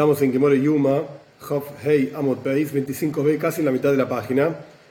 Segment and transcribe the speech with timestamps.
[0.00, 1.02] Estamos en Gemore Yuma,
[1.50, 4.48] Hof Hei Amot Beis, 25b, casi en la mitad de la página.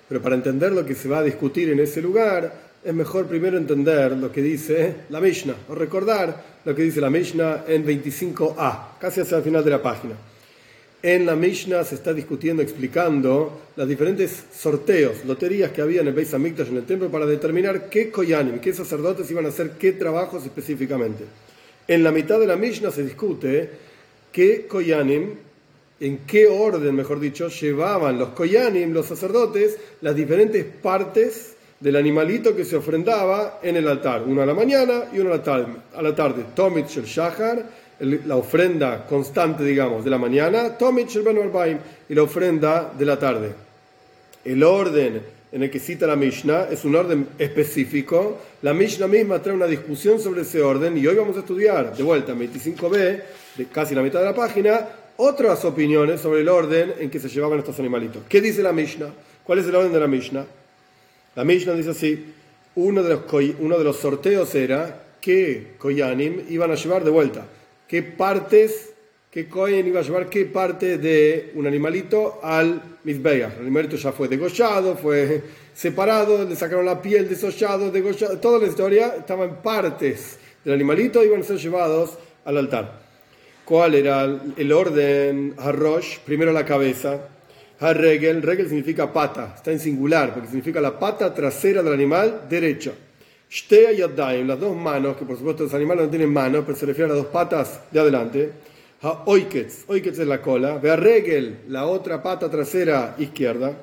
[0.07, 2.54] Pero para entender lo que se va a discutir en ese lugar,
[2.84, 7.09] es mejor primero entender lo que dice la Mishnah, o recordar lo que dice la
[7.09, 10.14] Mishnah en 25a, casi hacia el final de la página.
[11.02, 16.14] En la Mishnah se está discutiendo, explicando los diferentes sorteos, loterías que había en el
[16.14, 19.91] Beis Hamikdash, en el templo, para determinar qué koyanim, qué sacerdotes iban a hacer qué
[19.94, 21.23] trabajos específicamente.
[21.87, 23.89] En la mitad de la Mishnah se discute
[24.32, 25.36] qué koyanim,
[26.00, 32.55] en qué orden, mejor dicho, llevaban los koyanim, los sacerdotes, las diferentes partes del animalito
[32.55, 35.67] que se ofrendaba en el altar, uno a la mañana y uno a la tarde.
[35.95, 37.66] A la tarde, Tomit el Shahar,
[38.00, 43.19] la ofrenda constante, digamos, de la mañana, Tomit el Ben y la ofrenda de la
[43.19, 43.52] tarde.
[44.44, 48.39] El orden en el que cita la Mishnah es un orden específico.
[48.62, 52.03] La Mishnah misma trae una discusión sobre ese orden y hoy vamos a estudiar, de
[52.03, 53.22] vuelta, 25b,
[53.58, 57.30] de casi la mitad de la página, otras opiniones sobre el orden en que se
[57.30, 58.23] llevaban estos animalitos.
[58.30, 59.11] ¿Qué dice la Mishnah?
[59.44, 60.45] ¿Cuál es el orden de la Mishnah?
[61.36, 62.34] La Mishnah dice así,
[62.75, 63.22] uno de los,
[63.59, 67.45] uno de los sorteos era qué Koyanim iban a llevar de vuelta,
[67.88, 68.88] qué partes,
[69.31, 73.53] qué Kohen iba a llevar qué parte de un animalito al Mizbeach.
[73.55, 75.41] El animalito ya fue degollado, fue
[75.73, 81.23] separado, le sacaron la piel, desollado, degollado, toda la historia estaba en partes del animalito,
[81.23, 83.00] iban a ser llevados al altar.
[83.63, 84.23] ¿Cuál era
[84.57, 85.53] el orden?
[85.57, 87.19] Harrosh, primero la cabeza.
[87.80, 92.91] Harregel, regel significa pata, está en singular, porque significa la pata trasera del animal derecha.
[93.50, 96.85] Shtea yadayim, las dos manos, que por supuesto los animales no tienen manos, pero se
[96.88, 98.52] refiere a las dos patas de adelante.
[99.02, 100.78] Oiketz, oiketz es la cola.
[100.78, 103.73] Vea regel, la otra pata trasera izquierda.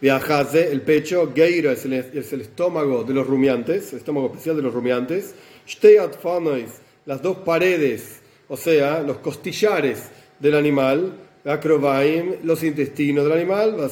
[0.00, 1.32] Vea haze, el pecho.
[1.34, 5.34] Geira es el, es el estómago de los rumiantes, el estómago especial de los rumiantes.
[5.66, 6.70] Shtea fanois,
[7.06, 11.12] las dos paredes o sea, los costillares del animal,
[12.42, 13.88] los intestinos del animal,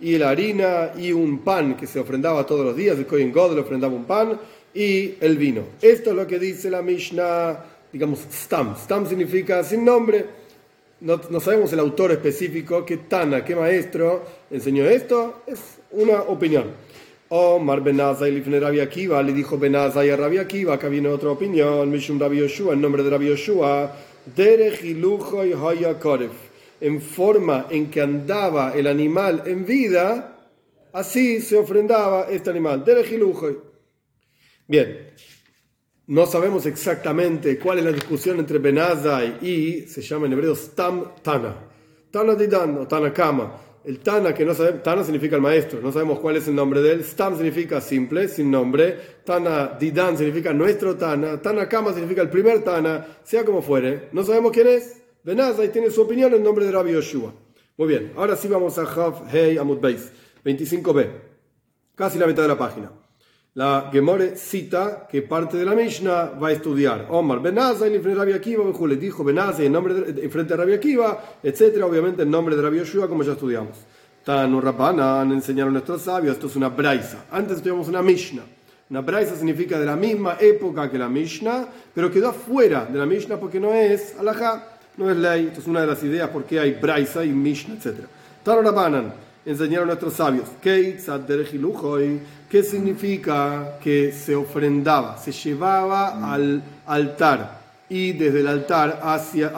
[0.00, 3.56] y la harina y un pan que se ofrendaba todos los días, el Kohen God
[3.56, 4.38] le ofrendaba un pan
[4.72, 5.62] y el vino.
[5.82, 8.76] Esto es lo que dice la Mishnah, digamos, Stam.
[8.76, 10.24] Stam significa sin nombre.
[11.00, 16.64] No, no sabemos el autor específico, qué Tana, qué maestro enseñó esto, es una opinión.
[17.30, 21.90] Omar Benazai Lifne Rabbi Akiva, le dijo Benazai a Rabbi Akiva, acá viene otra opinión,
[21.90, 23.94] Mishum Rabbi Yoshua, en nombre de Rabbi Yoshua,
[24.34, 24.96] Derech y
[25.52, 25.98] Haya
[26.80, 30.48] en forma en que andaba el animal en vida,
[30.92, 33.12] así se ofrendaba este animal, Derech
[34.66, 35.10] Bien,
[36.08, 41.14] no sabemos exactamente cuál es la discusión entre Benazai y, se llama en hebreo Stam
[41.22, 41.54] Tana,
[42.10, 45.90] Tana Didan o Tana Kama el Tana, que no sabemos, Tana significa el maestro, no
[45.90, 47.04] sabemos cuál es el nombre de él.
[47.04, 48.98] Stam significa simple, sin nombre.
[49.24, 51.40] Tana Didan significa nuestro Tana.
[51.40, 54.10] Tana Kama significa el primer Tana, sea como fuere.
[54.12, 55.00] No sabemos quién es.
[55.24, 57.32] y tiene su opinión en nombre de Rabbi Yoshua.
[57.78, 60.10] Muy bien, ahora sí vamos a Hav Hey Amud Beis,
[60.44, 61.06] 25b,
[61.94, 62.92] casi la mitad de la página.
[63.54, 67.06] La Gemore cita que parte de la Mishnah va a estudiar.
[67.08, 70.58] Omar Benazai en frente de Rabbi Akiva, le dijo Benazai en, nombre de, frente a
[70.58, 71.82] Rabbi Akiva, etc.
[71.82, 73.76] Obviamente en nombre de Rabbi Yoshua, como ya estudiamos.
[74.24, 77.24] Tanu Rabbanan enseñaron nuestros sabios, esto es una braisa.
[77.30, 78.44] Antes estudiamos una Mishnah.
[78.90, 83.06] Una braisa significa de la misma época que la Mishnah, pero quedó fuera de la
[83.06, 85.46] Mishnah porque no es alajá, no es ley.
[85.46, 88.04] Esto es una de las ideas por qué hay braisa y Mishnah, etc.
[88.44, 90.48] Tanu Rabbanan enseñaron nuestros sabios.
[90.60, 90.98] ¿Qué
[92.62, 95.16] significa que se ofrendaba?
[95.16, 99.50] Se llevaba al altar y desde el altar hacia,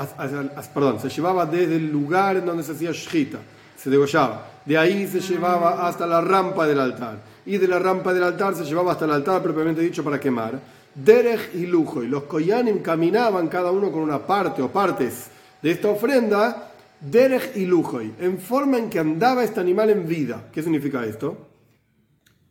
[0.73, 3.39] perdón, se llevaba desde el lugar en donde se hacía shita,
[3.77, 4.47] se degollaba.
[4.65, 7.17] De ahí se llevaba hasta la rampa del altar.
[7.47, 10.61] Y de la rampa del altar se llevaba hasta el altar propiamente dicho para quemar.
[10.95, 12.05] Derech y Lujo.
[12.05, 15.31] Y los koyanim caminaban cada uno con una parte o partes
[15.61, 16.70] de esta ofrenda
[17.01, 20.51] Derech y Lujoy, en forma en que andaba este animal en vida.
[20.53, 21.49] ¿Qué significa esto?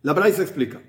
[0.02, 0.82] La Braisa explica.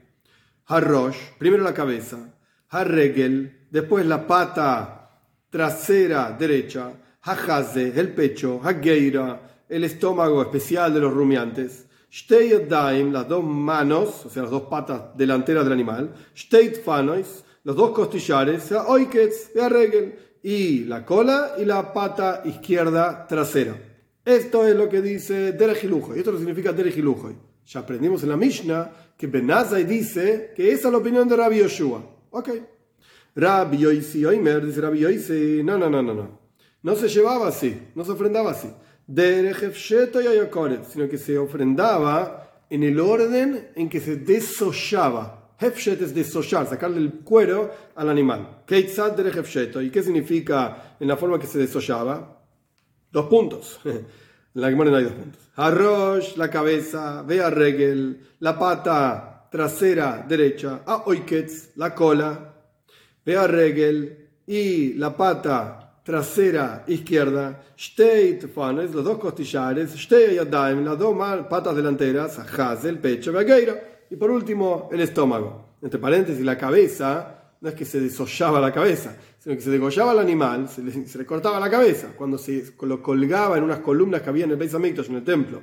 [0.67, 2.33] Harrosh, primero la cabeza,
[2.69, 5.11] Harregel, después la pata
[5.51, 6.93] trasera derecha,
[7.23, 11.87] Hajaze, el pecho, Hageira, el estómago especial de los rumiantes,
[12.69, 17.77] Daim, las dos manos, o sea, las dos patas delanteras del animal, Shteit Fanois, los
[17.77, 23.77] dos costillares, Oiketz, Harregel, y la cola y la pata izquierda trasera.
[24.25, 26.15] Esto es lo que dice Derejilujo.
[26.15, 27.33] Y esto lo significa Derejilujo.
[27.67, 31.59] Ya aprendimos en la Mishnah que Benazai dice que esa es la opinión de Rabbi
[31.59, 32.03] Yoshua.
[32.31, 32.51] Ok.
[33.35, 35.63] Rabbi Yoisi Oimer dice Rabbi Yoisi.
[35.63, 36.41] No, no, no, no, no.
[36.83, 38.69] No se llevaba así, no se ofrendaba así.
[40.89, 45.40] sino que se ofrendaba en el orden en que se desollaba.
[45.61, 48.63] Hefshet es desollar, sacarle el cuero al animal.
[48.67, 49.83] Keitzad derech hefsheto.
[49.83, 52.41] ¿Y qué significa en la forma que se desollaba?
[53.13, 53.81] Dos puntos.
[54.53, 55.41] En la Gemara no hay dos puntos.
[55.55, 62.53] Arrosh, la cabeza, vea regel, la pata trasera derecha, a oiketz, la cola,
[63.25, 70.99] vea regel y la pata trasera izquierda, shtei tefanes, los dos costillares, shtei yadayim, las
[70.99, 71.17] dos
[71.49, 75.77] patas delanteras, ajaz, el pecho, veagueira, y por último el estómago.
[75.81, 80.13] Entre paréntesis, la cabeza no es que se desollaba la cabeza, sino que se degollaba
[80.13, 84.31] el animal, se le, cortaba la cabeza, cuando se lo colgaba en unas columnas que
[84.31, 85.59] había en el Beis en el templo,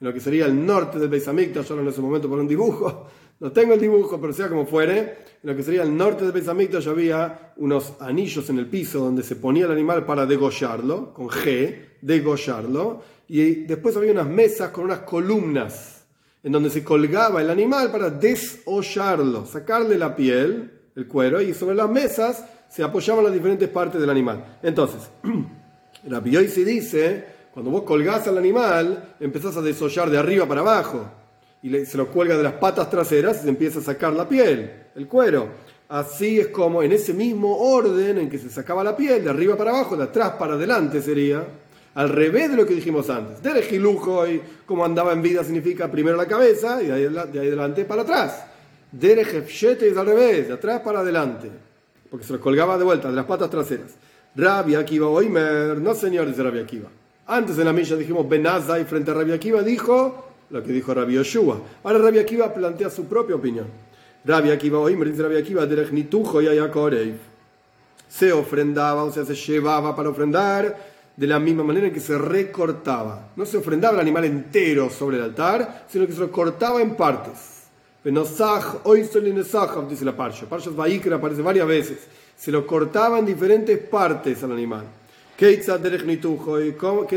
[0.00, 2.48] en lo que sería el norte del Beis Hamikdash, solo en ese momento por un
[2.48, 3.06] dibujo,
[3.40, 4.98] no tengo el dibujo, pero sea como fuere,
[5.42, 9.00] en lo que sería el norte del Beis Hamikdash había unos anillos en el piso
[9.00, 14.70] donde se ponía el animal para degollarlo, con G, degollarlo, y después había unas mesas
[14.70, 15.99] con unas columnas
[16.42, 21.74] en donde se colgaba el animal para desollarlo, sacarle la piel, el cuero, y sobre
[21.74, 24.58] las mesas se apoyaban las diferentes partes del animal.
[24.62, 25.10] Entonces,
[26.08, 31.10] la Bioisi dice, cuando vos colgás al animal, empezás a desollar de arriba para abajo,
[31.62, 34.70] y se lo cuelga de las patas traseras y se empieza a sacar la piel,
[34.94, 35.48] el cuero.
[35.90, 39.56] Así es como en ese mismo orden en que se sacaba la piel, de arriba
[39.56, 41.44] para abajo, de atrás para adelante sería,
[41.94, 43.42] al revés de lo que dijimos antes.
[43.42, 47.48] Derejilujo y como andaba en vida significa primero la cabeza y de ahí, de ahí
[47.48, 48.44] adelante para atrás.
[48.92, 51.48] Derejefshete es al revés, de atrás para adelante,
[52.10, 53.92] porque se lo colgaba de vuelta, de las patas traseras.
[54.34, 56.88] Rabia Akiva Oimer, no señores de Rabia Akiva.
[57.26, 61.18] Antes en la milla dijimos y frente a Rabia Akiva dijo lo que dijo Rabia
[61.18, 61.60] Yoshua.
[61.84, 63.66] Ahora Rabia Akiva plantea su propia opinión.
[64.24, 66.48] Rabia Akiva Oimer dice Rabia Akiva, Derechnitujo y
[68.08, 73.30] Se ofrendaba, o sea, se llevaba para ofrendar de la misma manera que se recortaba.
[73.36, 76.94] No se ofrendaba el animal entero sobre el altar, sino que se lo cortaba en
[76.94, 77.60] partes
[78.02, 80.46] dice la Parsha.
[80.46, 81.98] Parsha Vaikra aparece varias veces.
[82.36, 84.84] Se lo cortaba en diferentes partes al animal.
[85.36, 85.62] ¿Qué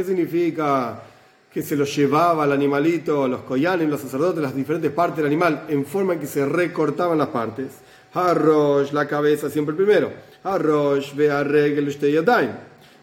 [0.05, 1.03] significa
[1.51, 5.65] que se lo llevaba al animalito, los koyanim, los sacerdotes, las diferentes partes del animal,
[5.69, 7.67] en forma en que se recortaban las partes?
[8.13, 10.11] Harrosh, la cabeza, siempre primero.
[10.43, 11.87] Harrosh, vea regel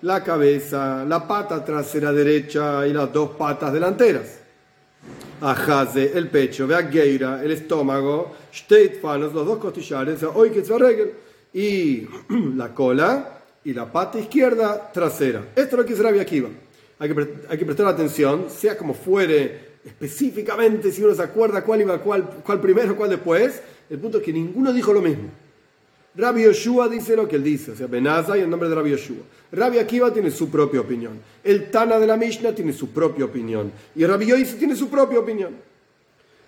[0.03, 4.39] La cabeza, la pata trasera derecha y las dos patas delanteras.
[5.43, 11.13] Ajaze, el pecho, Geira, el estómago, Steitfanos, los dos costillares, regel,
[11.53, 12.07] y
[12.57, 15.41] la cola y la pata izquierda trasera.
[15.55, 16.49] Esto es lo que es Rabia Akiva.
[16.99, 21.83] Hay que, hay que prestar atención, sea como fuere específicamente, si uno se acuerda cuál
[21.83, 25.31] iba, cuál, cuál primero, cuál después, el punto es que ninguno dijo lo mismo.
[26.15, 28.91] Rabbi Yoshua dice lo que él dice, o sea, Benaza y el nombre de Rabbi
[28.91, 29.23] Yoshua.
[29.53, 31.21] Rabbi Akiva tiene su propia opinión.
[31.43, 33.71] El Tana de la Mishnah tiene su propia opinión.
[33.95, 35.55] Y Rabbi Yoisi tiene su propia opinión.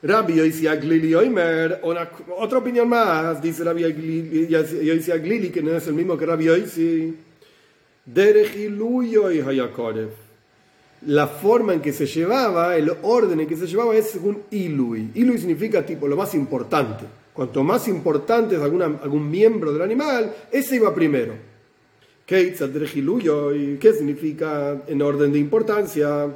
[0.03, 5.94] Rabbi Yoisi Aglili Oimer, otra opinión más, dice Rabbi Yoisi Aglili, que no es el
[5.94, 7.17] mismo que Rabbi Yoisi.
[8.06, 10.11] y Hayakorev.
[11.06, 15.11] La forma en que se llevaba, el orden en que se llevaba es según Ilui.
[15.14, 17.21] Ilui significa tipo lo más importante.
[17.32, 21.34] Cuanto más importante es algún miembro del animal, ese iba primero.
[22.26, 22.55] ¿Qué
[23.96, 26.29] significa en orden de importancia?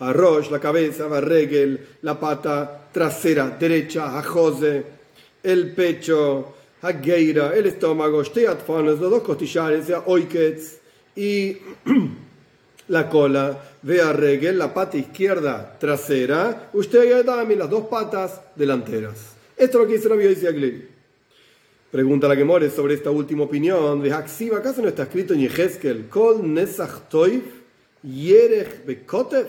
[0.00, 4.84] Arroz, la cabeza, regel, la pata trasera derecha, ajose,
[5.42, 10.78] el pecho, hageira, el estómago, los dos costillares, oikets,
[11.16, 11.56] y
[12.88, 19.37] la cola, vea regel, la pata izquierda trasera, usted dame las dos patas delanteras.
[19.58, 20.88] Esto es lo que dice Rabbi Aglili.
[21.90, 24.00] Pregunta la que more sobre esta última opinión.
[24.00, 26.08] De ¿acaso no está escrito en Yehezkel?
[26.08, 27.42] Kol Nesach Toiv
[28.04, 29.48] Yerech Bekotev?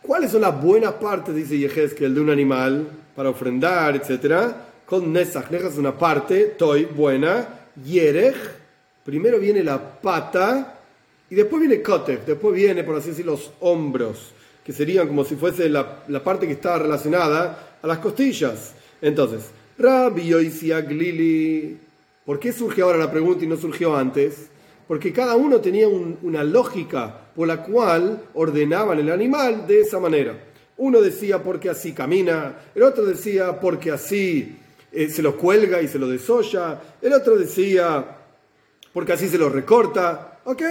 [0.00, 4.68] ¿Cuáles son las buenas partes, dice Yehezkel, de un animal para ofrendar, etcétera?
[4.86, 8.36] Kol Nesach, es una parte, Toiv, buena, Yerech,
[9.04, 10.78] primero viene la pata
[11.28, 14.32] y después viene Kotev, después viene, por así decir, los hombros,
[14.64, 18.76] que serían como si fuese la, la parte que está relacionada a las costillas.
[19.04, 21.78] Entonces, Rabbi Glili,
[22.24, 24.48] ¿por qué surge ahora la pregunta y no surgió antes?
[24.88, 30.42] Porque cada uno tenía una lógica por la cual ordenaban el animal de esa manera.
[30.78, 34.56] Uno decía porque así camina, el otro decía porque así
[34.90, 38.06] eh, se lo cuelga y se lo desolla, el otro decía
[38.94, 40.40] porque así se lo recorta.
[40.44, 40.62] ¿Ok?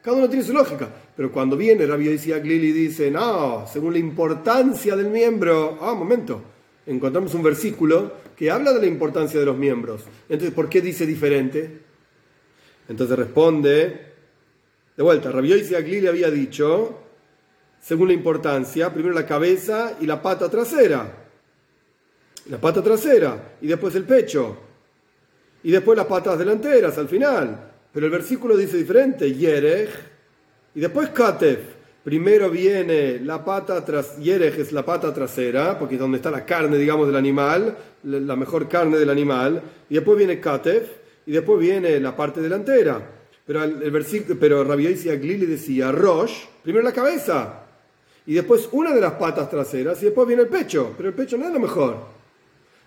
[0.00, 0.88] Cada uno tiene su lógica.
[1.14, 6.42] Pero cuando viene Rabbi Glili dice, no, según la importancia del miembro, ah, momento,
[6.86, 10.02] encontramos un versículo que habla de la importancia de los miembros.
[10.28, 11.80] Entonces, ¿por qué dice diferente?
[12.88, 14.12] Entonces responde,
[14.96, 16.98] de vuelta, Rabioisi Agli le había dicho,
[17.80, 21.18] según la importancia, primero la cabeza y la pata trasera.
[22.46, 24.58] la pata trasera y después el pecho
[25.62, 27.70] y después las patas delanteras al final.
[27.92, 29.90] Pero el versículo dice diferente, Yerech
[30.74, 31.81] y después Katef.
[32.04, 36.44] Primero viene la pata tras Yerech es la pata trasera, porque es donde está la
[36.44, 40.90] carne, digamos, del animal, la mejor carne del animal, y después viene Katef
[41.26, 43.00] y después viene la parte delantera.
[43.46, 47.60] Pero el, versículo, pero Rabbi Aglili decía Rosh, primero la cabeza,
[48.26, 51.38] y después una de las patas traseras y después viene el pecho, pero el pecho
[51.38, 51.96] no es lo mejor.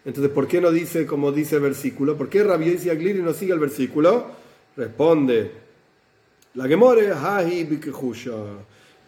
[0.03, 2.17] Entonces, ¿por qué no dice como dice el versículo?
[2.17, 4.25] ¿Por qué Rabbi y Agliri no sigue el versículo?
[4.75, 5.51] Responde,
[6.53, 7.11] la Gemore,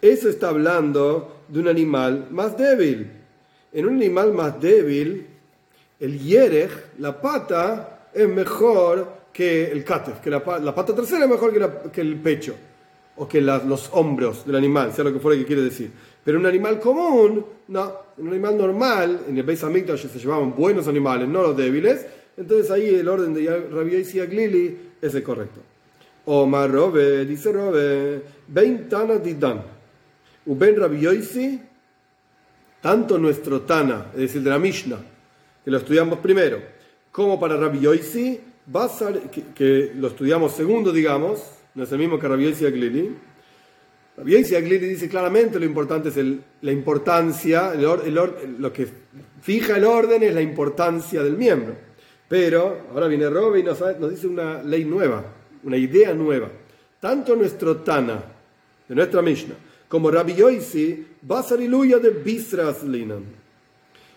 [0.09, 3.11] eso está hablando de un animal más débil.
[3.73, 5.27] En un animal más débil,
[5.99, 11.91] el yerej, la pata, es mejor que el katef, que la, pata trasera es mejor
[11.91, 12.55] que, el pecho
[13.17, 15.91] o que los hombros del animal, sea lo que fuera que quiere decir.
[16.23, 20.87] Pero un animal común, no, un animal normal, en el Beis Hamikdash se llevaban buenos
[20.87, 25.61] animales, no los débiles, entonons ahí el orden de Rabbi y Aglili es el correcto.
[26.25, 29.63] Omar Robe, dice Robe, Ben Tana Didan,
[30.47, 31.61] Uben Rabbi
[32.81, 34.99] tanto nuestro Tana, es decir, de la Mishnah,
[35.63, 36.61] que lo estudiamos primero,
[37.11, 38.39] como para Rabbi Yoisi,
[39.31, 41.41] que, que lo estudiamos segundo, digamos,
[41.75, 43.15] no es el mismo que Rabbi y Aglili,
[44.17, 46.17] Rabbi Aglili dice claramente lo importante es
[46.61, 48.87] la importancia, lo que
[49.41, 51.75] fija el orden es la importancia del miembro.
[52.27, 55.23] Pero ahora viene Robe y nos, dice una ley nueva,
[55.63, 56.49] una idea nueva.
[56.99, 58.23] Tanto nuestro Tana,
[58.87, 59.55] de nuestra Mishnah,
[59.87, 63.23] como Rabbi Yoisi, Basariluya de Bisras Linan.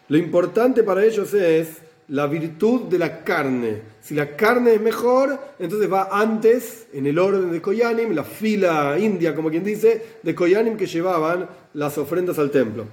[0.08, 3.82] Lo importante para ellos es la virtud de la carne.
[4.00, 8.98] Si la carne es mejor, entonces va antes, en el orden de Koyanim, la fila
[8.98, 12.86] india, como quien dice, de Koyanim que llevaban las ofrendas al templo.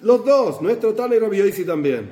[0.00, 2.10] Los dos, nuestro tal y Rabbi también.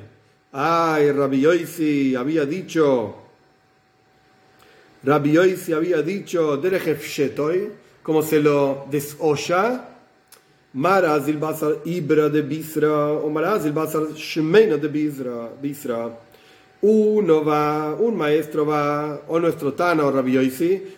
[0.51, 3.15] Ay, Rabbi había dicho,
[5.03, 7.19] Rabbi había dicho, Derejef
[8.03, 9.90] como se lo desoya,
[10.73, 15.49] Maraz il basar ibra de bisra, o Maraz il basar shmeina de bisra
[16.81, 20.37] uno va, un maestro va, o nuestro Tana o Rabbi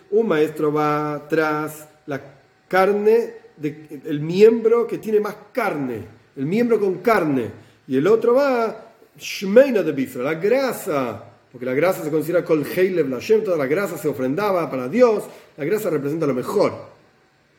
[0.10, 2.22] un maestro va tras la
[2.68, 6.06] carne, de, el miembro que tiene más carne,
[6.38, 7.52] el miembro con carne,
[7.88, 12.64] y el otro va, Shmeina de Bisra, la grasa, porque la grasa se considera Kol
[12.66, 15.24] Heilev la toda la grasa se ofrendaba para Dios,
[15.58, 16.94] la grasa representa lo mejor.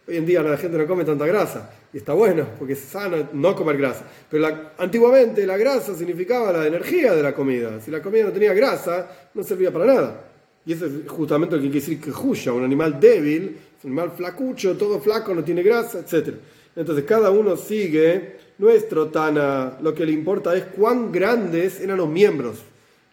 [0.09, 3.29] Hoy en día la gente no come tanta grasa y está bueno porque es sano
[3.33, 4.05] no comer grasa.
[4.29, 4.49] Pero
[4.79, 7.81] antiguamente la grasa significaba la energía de la comida.
[7.81, 10.25] Si la comida no tenía grasa, no servía para nada.
[10.67, 14.11] Y eso es justamente lo que quiere decir que Jusha, un animal débil, un animal
[14.11, 16.35] flacucho, todo flaco, no tiene grasa, etc.
[16.75, 19.79] Entonces cada uno sigue nuestro Tana.
[19.81, 22.59] Lo que le importa es cuán grandes eran los miembros.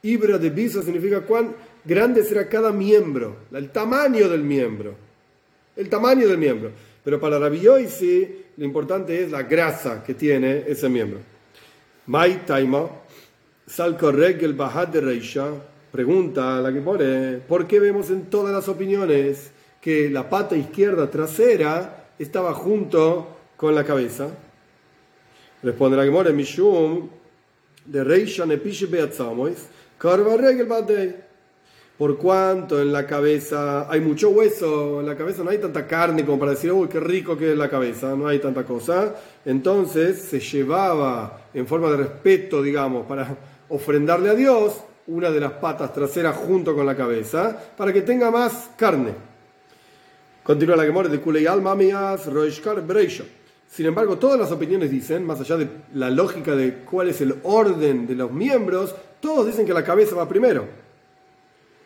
[0.01, 1.53] Ibra de Bisa significa cuán
[1.85, 4.95] grande será cada miembro, el tamaño del miembro
[5.75, 6.71] el tamaño del miembro.
[7.03, 11.19] Pero para Rabbi sí, lo importante es la grasa que tiene ese miembro.
[12.07, 12.89] Mai Taima,
[13.77, 15.47] el Bahad de Reisha,
[15.91, 20.55] pregunta a la que pone, ¿por qué vemos en todas las opiniones que la pata
[20.55, 24.27] izquierda trasera estaba junto con la cabeza?
[25.63, 27.09] Responde la pone, Mishum,
[27.85, 29.67] de Reisha Nepishe Beatzamois,
[29.97, 31.30] Karva Regel Badei
[32.01, 36.25] por cuanto en la cabeza hay mucho hueso, en la cabeza no hay tanta carne
[36.25, 39.13] como para decir, uy, qué rico que es la cabeza, no hay tanta cosa.
[39.45, 43.37] Entonces se llevaba en forma de respeto, digamos, para
[43.69, 48.31] ofrendarle a Dios una de las patas traseras junto con la cabeza, para que tenga
[48.31, 49.13] más carne.
[50.41, 53.25] Continúa la Gemora de Kulei Almamias, Roishkar Breisha.
[53.69, 57.35] Sin embargo, todas las opiniones dicen, más allá de la lógica de cuál es el
[57.43, 60.81] orden de los miembros, todos dicen que la cabeza va primero.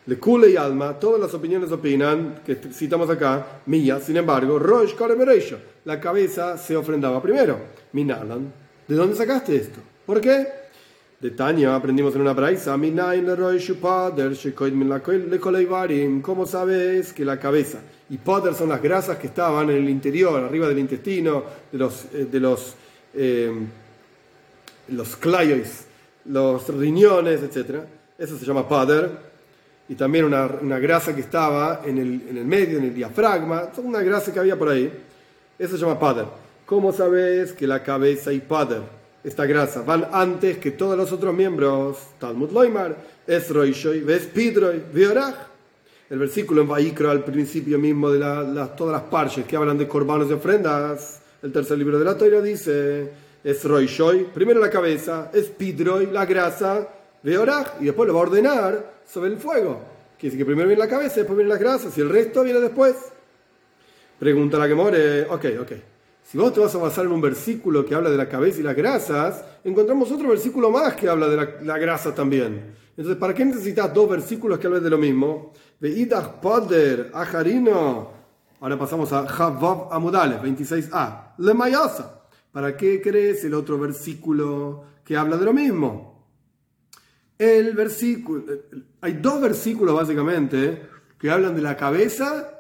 [0.07, 4.93] Le Kule y Alma, todas las opiniones opinan, que citamos acá, mía, sin embargo, Rosh
[4.93, 7.57] Karemereisha, la cabeza se ofrendaba primero.
[7.93, 8.53] Minalan,
[8.87, 9.79] ¿de dónde sacaste esto?
[10.05, 10.47] ¿Por qué?
[11.19, 12.77] De Tania aprendimos en una braisa,
[16.21, 20.43] ¿cómo sabes que la cabeza y poder son las grasas que estaban en el interior,
[20.43, 22.75] arriba del intestino, de los, eh, de los,
[23.15, 23.51] eh,
[24.89, 25.87] los clayois,
[26.25, 27.79] los riñones, etc.
[28.17, 29.34] Eso se llama poder
[29.87, 33.69] y también una, una grasa que estaba en el, en el, medio, en el diafragma,
[33.77, 34.91] una grasa que había por ahí.
[35.59, 36.25] Eso se llama pader.
[36.65, 38.81] ¿Cómo sabes que la cabeza y pader,
[39.23, 41.97] esta grasa, van antes que todos los otros miembros?
[42.19, 42.95] Talmud Loimar,
[43.27, 45.35] Esroishoy, Vespidroy, Viorach.
[46.09, 49.87] El versículo en Vaikro al principio mismo de la, todas las parches que hablan de
[49.87, 53.11] corbanos y ofrendas, el tercer libro de la Torah dice,
[53.43, 56.87] Esroishoy, primero la cabeza, Espidroy, la grasa,
[57.25, 59.81] Veoraj, y después lo va a ordenar sobre el fuego.
[60.19, 62.59] Quiere decir que primero viene la cabeza, después vienen las grasas, y el resto viene
[62.59, 62.95] después.
[64.19, 65.71] Pregunta la que more, ok, ok.
[66.23, 68.63] Si vos te vas a basar en un versículo que habla de la cabeza y
[68.63, 72.75] las grasas, encontramos otro versículo más que habla de la, grasa también.
[72.95, 75.51] Entonces, ¿para qué necesitas dos versículos que hablen de lo mismo?
[75.79, 78.11] Veidach Poder, Ajarino.
[78.59, 81.33] Ahora pasamos a Javav Amudales, 26a.
[81.39, 82.21] Le Mayasa.
[82.51, 86.14] ¿Para qué crees el otro versículo que habla de lo mismo?
[87.37, 88.43] El versículo.
[89.01, 90.81] Hay dos versículos básicamente
[91.19, 92.55] que hablan de la cabeza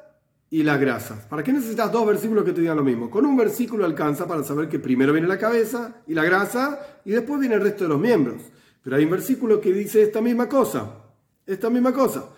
[0.49, 1.25] y las grasas.
[1.25, 3.09] ¿Para qué necesitas dos versículos que te digan lo mismo?
[3.09, 7.11] Con un versículo alcanza para saber que primero viene la cabeza y la grasa y
[7.11, 8.41] después viene el resto de los miembros.
[8.83, 11.05] Pero hay un versículo que dice esta misma cosa.
[11.45, 12.29] Esta misma cosa.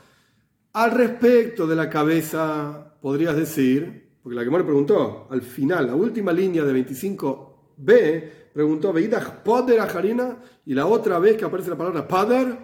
[0.73, 5.95] Al respecto de la cabeza, podrías decir, porque la que me preguntó, al final, la
[5.95, 10.35] última línea de 25b, preguntó, ¿Veídas poder a Jarina?
[10.65, 12.57] Y la otra vez que aparece la palabra pader,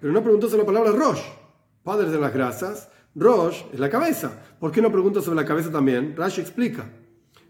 [0.00, 1.20] pero no preguntó sobre la palabra rosh.
[1.84, 2.88] Pader de las grasas.
[3.14, 4.32] Rosh es la cabeza.
[4.58, 6.16] ¿Por qué no pregunta sobre la cabeza también?
[6.16, 6.84] Rashi explica.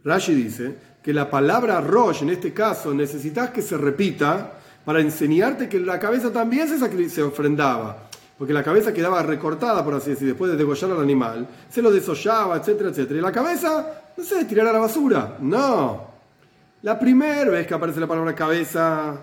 [0.04, 5.66] Rashi dice que la palabra Rosh en este caso necesitas que se repita para enseñarte
[5.66, 10.28] que la cabeza también se, se ofrendaba porque la cabeza quedaba recortada, por así decir,
[10.28, 13.18] después de degollar al animal, se lo desollaba, etcétera, etcétera.
[13.18, 15.38] Y la cabeza, no sé, tirar a la basura.
[15.40, 16.15] No.
[16.86, 19.16] La primera vez que aparece la palabra cabeza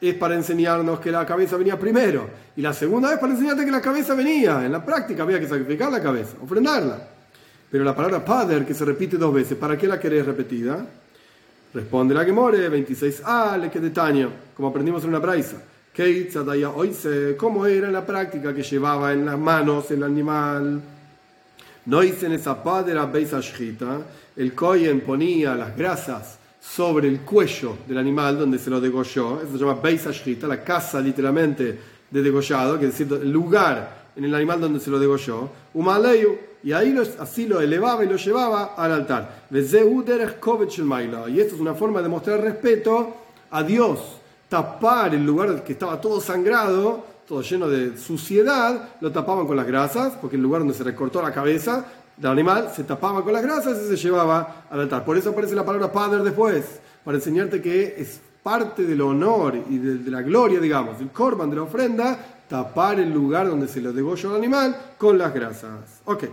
[0.00, 2.28] es para enseñarnos que la cabeza venía primero.
[2.56, 4.66] Y la segunda vez para enseñarte que la cabeza venía.
[4.66, 6.98] En la práctica había que sacrificar la cabeza, ofrendarla.
[7.70, 10.84] Pero la palabra padre, que se repite dos veces, ¿para qué la querés repetida?
[11.72, 15.58] Responde la que more, 26a, le que detaño, como aprendimos en una braisa.
[17.36, 20.82] ¿Cómo era la práctica que llevaba en las manos el animal?
[21.86, 23.08] No hice en esa padera
[24.36, 29.40] el Koyen ponía las grasas sobre el cuello del animal donde se lo degolló.
[29.40, 31.78] Eso se llama Beisashita, la casa literalmente
[32.10, 35.50] de degollado, que es decir, el lugar en el animal donde se lo degolló.
[36.62, 39.44] y ahí así lo elevaba y lo llevaba al altar.
[39.50, 43.14] Y esto es una forma de mostrar respeto
[43.50, 44.00] a Dios
[44.48, 49.66] tapar el lugar que estaba todo sangrado, todo lleno de suciedad, lo tapaban con las
[49.66, 51.84] grasas, porque el lugar donde se recortó la cabeza
[52.16, 55.04] del animal se tapaba con las grasas y se llevaba al altar.
[55.04, 56.64] Por eso aparece la palabra padre después,
[57.04, 61.56] para enseñarte que es parte del honor y de, la gloria, digamos, del korban, de
[61.56, 66.02] la ofrenda, tapar el lugar donde se lo degolló al animal con las grasas.
[66.04, 66.24] Ok,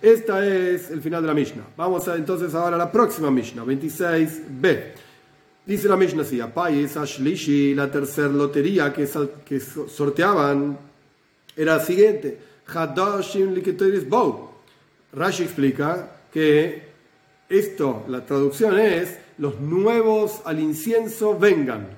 [0.00, 1.64] este es el final de la Mishnah.
[1.76, 4.82] Vamos a, entonces ahora a la próxima Mishnah, 26b.
[5.66, 6.40] Dice la Mishnah así,
[6.80, 9.06] esa Shlishi, la tercera lotería que,
[9.44, 10.78] que sorteaban
[11.54, 12.38] era la siguiente.
[12.66, 13.54] Hadashim
[14.08, 14.47] Bow.
[15.12, 16.88] Rashi explica que
[17.48, 21.88] esto, la traducción es, los nuevos al incienso vengan.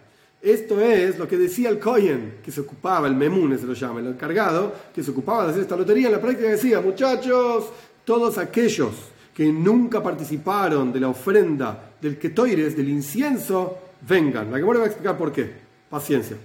[0.41, 4.01] Esto es lo que decía el Kohen, que se ocupaba, el Memune se lo llama,
[4.01, 6.07] el encargado, que se ocupaba de hacer esta lotería.
[6.07, 7.67] En la práctica decía, muchachos,
[8.05, 8.93] todos aquellos
[9.35, 14.51] que nunca participaron de la ofrenda del ketoires, del incienso, vengan.
[14.51, 15.51] La que va a explicar por qué.
[15.91, 16.37] Paciencia.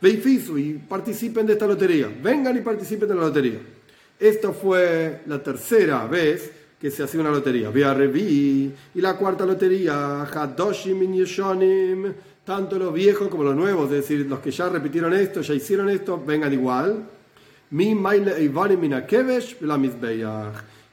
[0.00, 2.08] Veifisu y participen de esta lotería.
[2.22, 3.60] Vengan y participen de la lotería.
[4.22, 7.70] Esta fue la tercera vez que se hacía una lotería.
[7.70, 10.22] Revi y la cuarta lotería.
[10.22, 12.12] Hadoshim Yeshonim.
[12.44, 15.88] Tanto los viejos como los nuevos, es decir, los que ya repitieron esto, ya hicieron
[15.88, 17.04] esto, vengan igual.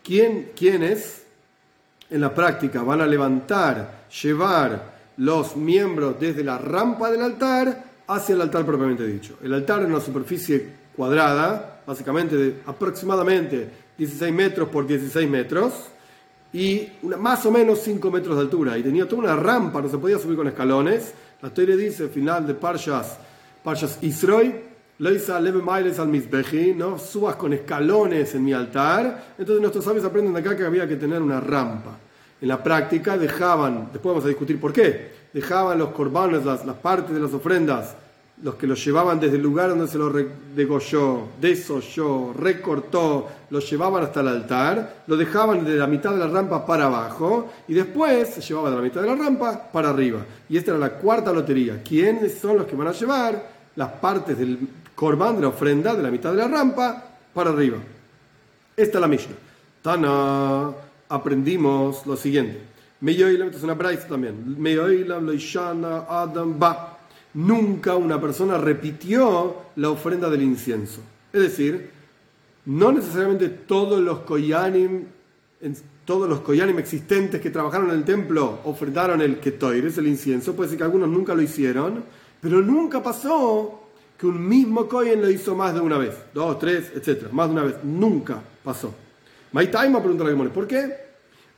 [0.03, 1.23] ¿Quién, ¿Quién es?
[2.09, 8.35] en la práctica van a levantar, llevar los miembros desde la rampa del altar hacia
[8.35, 9.37] el altar propiamente dicho.
[9.43, 15.73] El altar es una superficie cuadrada, básicamente de aproximadamente 16 metros por 16 metros
[16.51, 18.77] y más o menos 5 metros de altura.
[18.77, 21.13] Y tenía toda una rampa, no se podía subir con escalones.
[21.41, 23.17] La historia dice, al final de Parshas,
[23.63, 24.53] Parshas Isroy,
[24.99, 29.35] al no subas con escalones en mi altar.
[29.37, 31.97] Entonces nuestros sabios aprenden acá que había que tener una rampa.
[32.41, 37.15] En la práctica dejaban, después vamos a discutir por qué, dejaban los corbanos, las, partes
[37.15, 37.95] de las ofrendas,
[38.41, 40.13] los que los llevaban desde el lugar donde se los
[40.55, 46.27] degolló, desolló, recortó, los llevaban hasta el altar, lo dejaban de la mitad de la
[46.27, 50.25] rampa para abajo y después se llevaba de la mitad de la rampa para arriba.
[50.47, 51.83] Y esta era la cuarta lotería.
[51.83, 54.59] ¿Quiénes son los que van a llevar las partes del
[54.99, 57.01] corbán de la ofrenda de la mitad de la rampa
[57.33, 57.77] para arriba.
[58.75, 59.35] Esta es la Mishnah.
[59.81, 60.71] Tana,
[61.07, 62.59] aprendimos lo siguiente.
[63.01, 64.57] Esto es una braisa también.
[66.09, 66.98] Adam ba.
[67.33, 71.01] Nunca una persona repitió la ofrenda del incienso.
[71.31, 71.91] Es decir,
[72.65, 75.05] no necesariamente todos los koyanim,
[76.05, 80.55] todos los koyanim existentes que trabajaron en el templo ofrendaron el ketoir, es el incienso.
[80.55, 82.03] Puede ser que algunos nunca lo hicieron,
[82.41, 83.83] pero nunca pasó
[84.17, 87.53] que un mismo Cohen lo hizo más de una vez, dos, tres, etcétera, más de
[87.53, 87.75] una vez.
[87.83, 88.93] Nunca pasó.
[89.53, 90.93] Maitaima pregunta la Gemara, ¿por qué?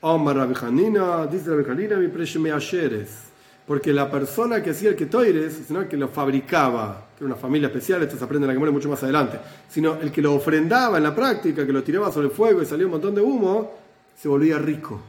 [0.02, 2.08] Omar Rabijanina, dice Rabijanina, mi
[2.40, 3.31] me ayeres.
[3.72, 7.42] Porque la persona que hacía el ketoires, sino el que lo fabricaba, que era una
[7.42, 10.34] familia especial, esto se aprende en la Gemara mucho más adelante, sino el que lo
[10.34, 13.22] ofrendaba en la práctica, que lo tiraba sobre el fuego y salía un montón de
[13.22, 13.72] humo,
[14.14, 15.00] se volvía rico.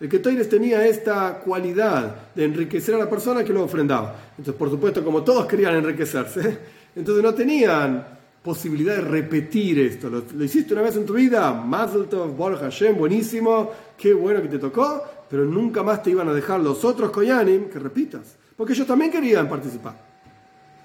[0.00, 4.14] El Ketoires tenía esta cualidad de enriquecer a la persona que lo ofrendaba.
[4.30, 6.58] Entonces, por supuesto, como todos querían enriquecerse,
[6.96, 8.02] entonces no tenían
[8.42, 10.08] posibilidad de repetir esto.
[10.08, 14.58] Lo, hiciste una vez en tu vida, Mazel Tov, Hashem, buenísimo, qué bueno que te
[14.58, 18.86] tocó, pero nunca más te iban a dejar los otros Koyanim que repitas, porque ellos
[18.86, 20.06] también querían participar.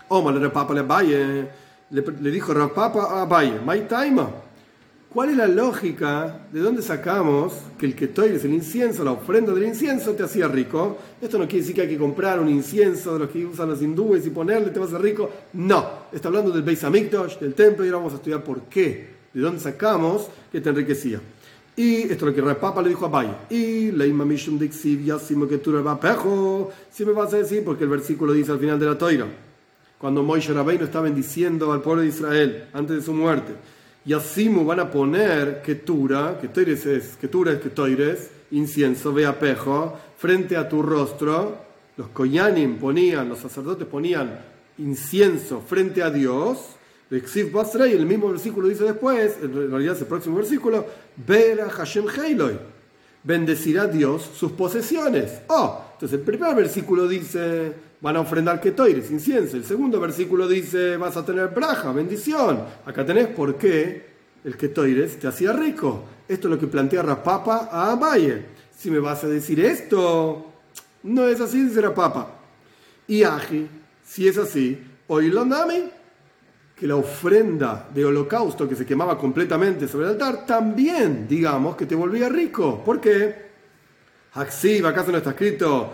[0.10, 1.48] Omar le papa le Valle,
[1.90, 4.52] le dijo Rapapa a Valle, my time.
[5.14, 6.40] ¿Cuál es la lógica?
[6.54, 7.96] ¿De dónde sacamos que el
[8.34, 10.98] es el incienso, la ofrenda del incienso, te hacía rico?
[11.22, 13.82] Esto no quiere decir que hay que comprar un incienso de los que usan los
[13.82, 15.30] hindúes y ponerle te vas a hacer rico.
[15.52, 19.16] No, está hablando del Beis Hamikdash, del templo, y ahora vamos a estudiar por qué,
[19.34, 21.20] de dónde sacamos que te enriquecía.
[21.82, 23.34] Y esto es lo que el le dijo a Valle.
[23.50, 26.72] Y la Mishum Dixiv Yasimo que tú pejo.
[26.92, 29.26] Si me vas a decir, porque el versículo dice al final de la toira,
[29.98, 33.54] cuando Moisés Rabbeinu está bendiciendo al pueblo de Israel antes de su muerte
[34.06, 40.58] y Asimu van a poner Ketura, Ketura es Ketura es Ketoires, incienso, ve pejo, frente
[40.58, 41.66] a tu rostro.
[41.98, 44.40] Los Koyanim ponían, los sacerdotes ponían
[44.78, 46.60] incienso frente a Dios.
[47.12, 50.86] Y el mismo versículo dice después, en realidad es el próximo versículo,
[51.18, 52.58] Vera Hashem Heiloy.
[53.24, 55.42] Bendecirá Dios sus posesiones.
[55.48, 59.58] Oh, entonces el primer versículo dice, van a ofrendar ketoires, incienso.
[59.58, 62.64] El segundo versículo dice, vas a tener braja, bendición.
[62.86, 64.06] Acá tenés por qué
[64.46, 66.06] el ketoires te hacía rico.
[66.30, 68.46] Esto es lo que plantea Rapapa a Abaye.
[68.76, 70.46] Si me vas a decir esto,
[71.04, 72.40] no es así, dice Rapapa.
[73.06, 73.68] Y Aji,
[74.06, 75.92] si es así, lo nami,
[76.82, 81.86] que la ofrenda de holocausto que se quemaba completamente sobre el altar, también, digamos, que
[81.86, 82.84] te volvía rico.
[82.84, 83.52] ¿Por qué?
[84.34, 85.94] Haksiv, ¿acaso no está escrito?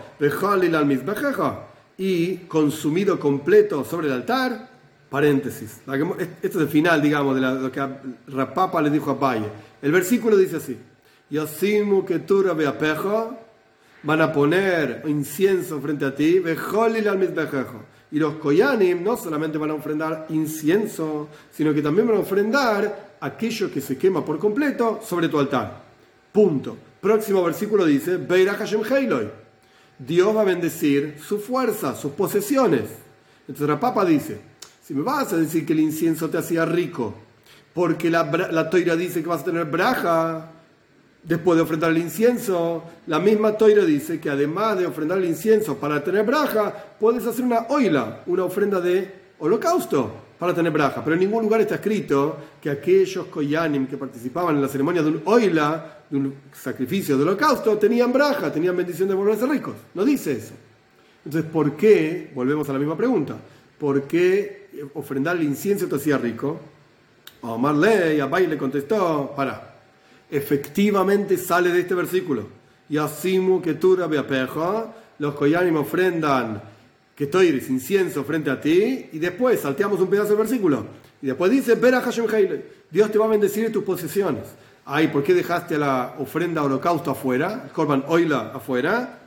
[1.98, 4.70] Y consumido completo sobre el altar.
[5.10, 5.82] Paréntesis.
[6.40, 7.86] Esto es el final, digamos, de lo que
[8.28, 9.44] Rapapa le dijo a Paye.
[9.82, 10.78] El versículo dice así:
[11.28, 12.42] Yosimu que tú
[14.04, 16.38] van a poner incienso frente a ti,
[18.10, 23.16] y los koyanim no solamente van a ofrendar incienso, sino que también van a ofrendar
[23.20, 25.82] aquello que se quema por completo sobre tu altar.
[26.32, 26.76] Punto.
[27.00, 28.82] Próximo versículo dice, Beira Hashem
[29.98, 32.84] Dios va a bendecir su fuerza, sus posesiones.
[33.42, 34.40] Entonces la papa dice,
[34.82, 37.14] si me vas a decir que el incienso te hacía rico,
[37.74, 40.52] porque la, la toira dice que vas a tener braja
[41.28, 45.76] después de ofrendar el incienso, la misma toira dice que además de ofrendar el incienso
[45.76, 51.04] para tener braja, puedes hacer una oila, una ofrenda de holocausto para tener braja.
[51.04, 55.10] Pero en ningún lugar está escrito que aquellos koyanim que participaban en la ceremonia de
[55.10, 59.74] un oila, de un sacrificio de holocausto, tenían braja, tenían bendición de volverse ricos.
[59.92, 60.54] No dice eso.
[61.26, 62.30] Entonces, ¿por qué?
[62.34, 63.36] Volvemos a la misma pregunta.
[63.78, 66.58] ¿Por qué ofrendar el incienso te hacía rico?
[67.42, 69.77] Omar Ley, Abay le contestó, para,
[70.30, 72.46] efectivamente sale de este versículo.
[72.88, 73.96] Y asimu que tú
[75.18, 76.62] los koyanim ofrendan
[77.14, 80.86] que estoy incienso frente a ti, y después salteamos un pedazo del versículo.
[81.20, 82.26] Y después dice, a Hashem
[82.90, 84.44] Dios te va a bendecir en tus posesiones.
[84.84, 87.64] Ay, ¿por qué dejaste la ofrenda holocausto afuera?
[87.66, 89.18] El Korban Oila afuera.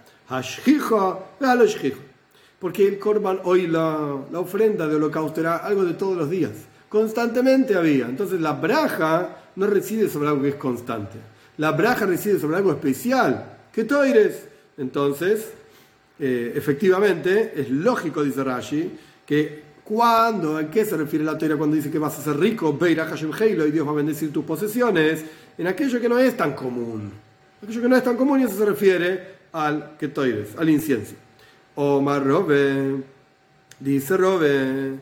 [2.60, 6.52] Porque el Korban Oila, la ofrenda de holocausto, era algo de todos los días.
[6.88, 8.06] Constantemente había.
[8.06, 11.18] Entonces la braja no reside sobre algo que es constante.
[11.58, 13.58] La braja reside sobre algo especial.
[13.72, 15.52] Que eres Entonces,
[16.20, 18.92] eh, efectivamente, es lógico, dice Rashi,
[19.26, 22.78] que cuando, ¿en qué se refiere la teoría cuando dice que vas a ser rico?
[22.78, 25.24] Beira Hashem Heilo y Dios va a bendecir tus posesiones,
[25.58, 27.12] en aquello que no es tan común.
[27.62, 31.14] Aquello que no es tan común y eso se refiere al ketoires, al incienso.
[31.76, 33.04] Omar Robe,
[33.80, 35.00] dice Robe,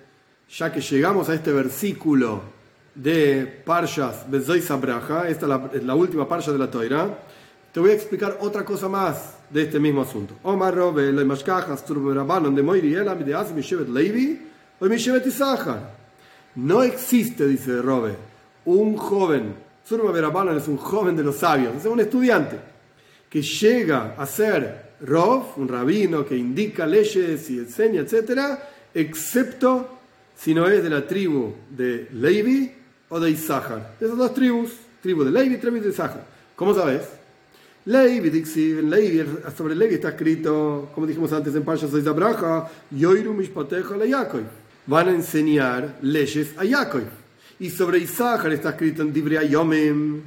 [0.49, 2.58] ya que llegamos a este versículo
[2.95, 7.07] de Parshas Bezois Abraha, esta es la, última parsha de la Toira,
[7.71, 10.35] te voy a explicar otra cosa más de este mismo asunto.
[10.43, 14.41] Omar Robe, le de Moiri de Levi,
[16.55, 18.15] No existe, dice Robe,
[18.65, 22.59] un joven, Surma Berabanon es un joven de los sabios, es un estudiante,
[23.29, 28.59] que llega a ser Rov, un rabino que indica leyes y enseña, etc.,
[28.93, 29.99] excepto
[30.35, 32.78] si no es de la tribu de Levi
[33.09, 33.95] o de Isahar.
[33.99, 36.25] De esas dos tribus, tribu de Levi y tribu de Isahar.
[36.55, 37.03] ¿Cómo sabes?
[37.85, 39.25] Levi, en Levi,
[39.57, 44.41] sobre Levi está escrito, como dijimos antes en Pasha Abraha, Yoiru Mishpateja le Yaakov.
[44.85, 47.03] van a enseñar leyes a Jacob.
[47.59, 50.21] Y sobre Isaacar está escrito en Divrei Yomim,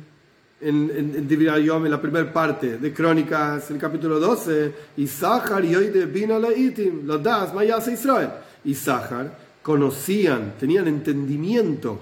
[0.60, 6.06] en, en, en en la primera parte de Crónicas, el capítulo 12, Isaacar y de
[6.06, 8.30] Bina Leitim, lo das, Mayas Israel.
[8.64, 11.98] Isaacar conocían, tenían entendimiento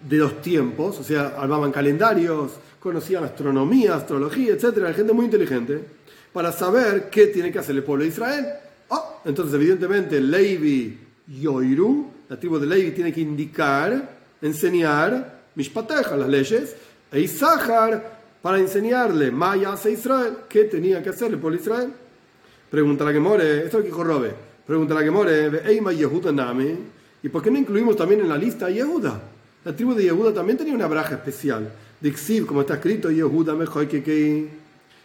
[0.00, 4.76] de los tiempos, o sea, armaban calendarios, conocían astronomía, astrología, etc.
[4.76, 5.84] Era gente muy inteligente
[6.32, 8.46] para saber qué tiene que hacer el pueblo de Israel.
[8.88, 16.28] Oh, entonces, evidentemente, Levi Yoiru, la tribu de Levi, tiene que indicar, enseñar Mishpateja, las
[16.28, 16.74] leyes,
[17.12, 21.92] e Isahar para enseñarle Maya a Israel, qué tenía que hacer el pueblo de Israel.
[22.70, 24.32] Pregunta la que more, esto es lo que dijo Robe.
[24.66, 26.78] Pregunta la que more, Eima Yehuda Nami,
[27.22, 29.20] ¿y por qué no incluimos también en la lista a Yehuda?
[29.64, 31.70] La tribu de Yehuda también tenía una braja especial.
[32.00, 33.54] De Xiv, como está escrito, Yehuda
[33.88, 34.48] que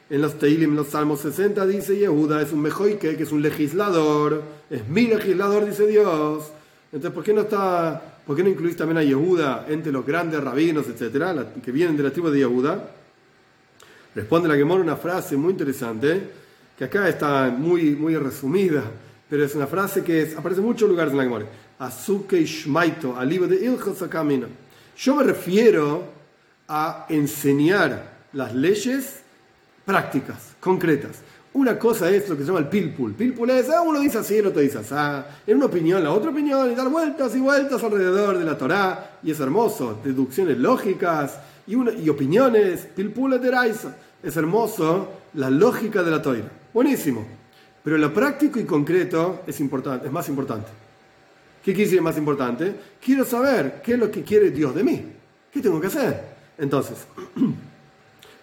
[0.10, 4.44] en los Teilim, los Salmos 60, dice Yehuda es un mejoike, que es un legislador,
[4.70, 6.52] es mi legislador, dice Dios.
[6.92, 10.42] Entonces, ¿por qué no está, por qué no incluís también a Yehuda entre los grandes
[10.42, 12.92] rabinos, etcétera, que vienen de la tribu de Yehuda?
[14.14, 16.22] Responde la Gemora una frase muy interesante,
[16.78, 18.84] que acá está muy, muy resumida,
[19.30, 21.46] pero es una frase que aparece en muchos lugares en la Gemora.
[21.80, 24.48] Azuke Shmaito, al libro de Ilchos Camino.
[24.98, 26.04] Yo me refiero
[26.68, 29.22] a enseñar las leyes
[29.86, 31.20] prácticas, concretas.
[31.54, 33.14] Una cosa es lo que se llama el pilpul.
[33.14, 34.94] Pilpul es, ah, uno dice así, el otro dice así.
[35.48, 39.20] En una opinión, la otra opinión, y dar vueltas y vueltas alrededor de la Torá.
[39.24, 40.02] Y es hermoso.
[40.04, 42.88] Deducciones lógicas y, una, y opiniones.
[42.94, 43.96] Pilpul eteraisa.
[44.22, 46.42] Es hermoso la lógica de la Torá.
[46.74, 47.26] Buenísimo.
[47.86, 50.68] Pero lo práctico y concreto es, importante, es más importante.
[51.64, 52.76] ¿Qué quiere decir más importante?
[53.02, 55.06] Quiero saber qué es lo que quiere Dios de mí.
[55.54, 56.22] ¿Qué tengo que hacer?
[56.58, 56.98] Entonces,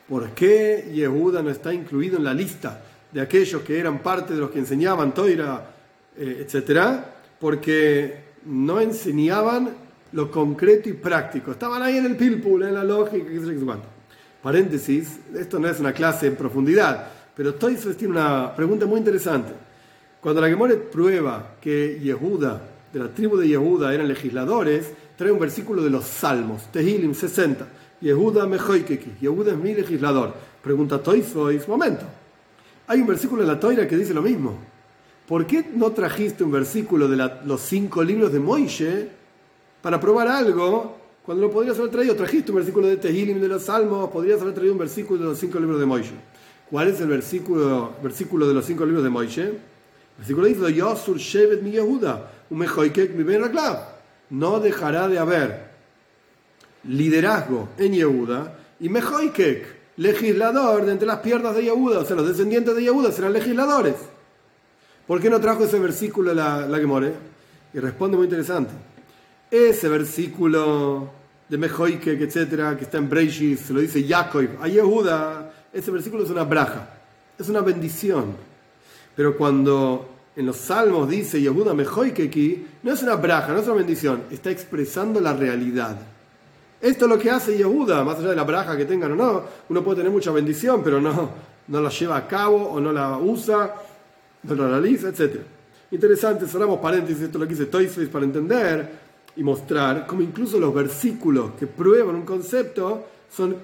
[0.08, 4.40] ¿Por qué Yehuda no está incluido en la lista de aquellos que eran parte de
[4.40, 5.70] los que enseñaban Toira,
[6.18, 7.14] eh, etcétera?
[7.40, 9.70] Porque no enseñaban
[10.12, 11.52] lo concreto y práctico.
[11.52, 13.26] Estaban ahí en el pilpul, en la lógica,
[14.42, 19.52] Paréntesis, esto no es una clase en profundidad, pero Toysves tiene una pregunta muy interesante.
[20.20, 25.40] Cuando la Gemore prueba que Yehuda, de la tribu de Yehuda, eran legisladores, trae un
[25.40, 27.66] versículo de los Salmos, Tehilim 60
[28.02, 29.12] Yehuda Mejoikeki.
[29.20, 30.34] Yehuda es mi legislador.
[30.62, 32.04] Pregunta Toisois, momento.
[32.88, 34.58] Hay un versículo en la Toira que dice lo mismo.
[35.26, 39.08] ¿Por qué no trajiste un versículo de los cinco libros de Moishe
[39.80, 42.16] para probar algo cuando lo podrías haber traído?
[42.16, 45.38] Trajiste un versículo de Tehilim de los Salmos, podrías haber traído un versículo de los
[45.38, 46.14] cinco libros de Moishe.
[46.72, 49.42] ¿Cuál es el versículo, versículo de los cinco libros de Moishe?
[49.42, 49.58] El
[50.16, 53.42] versículo dice: Yosur Shevet mi Yehuda, mi Ben
[54.30, 55.70] No dejará de haber
[56.84, 59.66] liderazgo en Yehuda, y Mejoikek,
[59.98, 63.96] legislador de entre las piernas de Yehuda, o sea, los descendientes de Yehuda serán legisladores.
[65.06, 67.12] ¿Por qué no trajo ese versículo la, la Gemore?
[67.74, 68.72] Y responde muy interesante.
[69.50, 71.10] Ese versículo
[71.50, 76.24] de Mejoikek, etcétera, que está en Breishis, se lo dice Jacob a Yehuda, ese versículo
[76.24, 76.88] es una braja,
[77.38, 78.36] es una bendición.
[79.16, 83.76] Pero cuando en los salmos dice Yehuda Mejoikeki, no es una braja, no es una
[83.76, 85.96] bendición, está expresando la realidad.
[86.80, 89.42] Esto es lo que hace Yehuda, más allá de la braja que tengan o no.
[89.68, 91.30] Uno puede tener mucha bendición, pero no,
[91.68, 93.74] no la lleva a cabo o no la usa,
[94.42, 95.36] no la realiza, etc.
[95.92, 98.90] Interesante, cerramos paréntesis, esto es lo que Toysface para entender
[99.36, 103.56] y mostrar cómo incluso los versículos que prueban un concepto son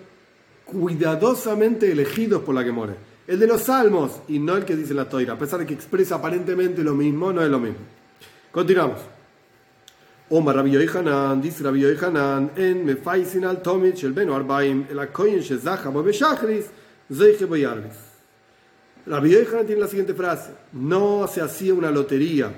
[0.70, 2.94] cuidadosamente elegidos por la que more.
[3.26, 5.74] El de los salmos y no el que dice la toira, a pesar de que
[5.74, 7.81] expresa aparentemente lo mismo, no es lo mismo.
[8.50, 9.00] Continuamos.
[10.31, 15.40] Omar Rabbi Yohanan, dice Rabbi Yohanan, en Mefaisin al Tomit el Beno Arbaim, el Akoyin
[15.40, 16.66] Shezacha Bobe Shachris,
[17.11, 17.96] Zeiche Boyarlis.
[19.07, 22.52] Rabbi Yohanan tiene la siguiente frase: No se hacía una lotería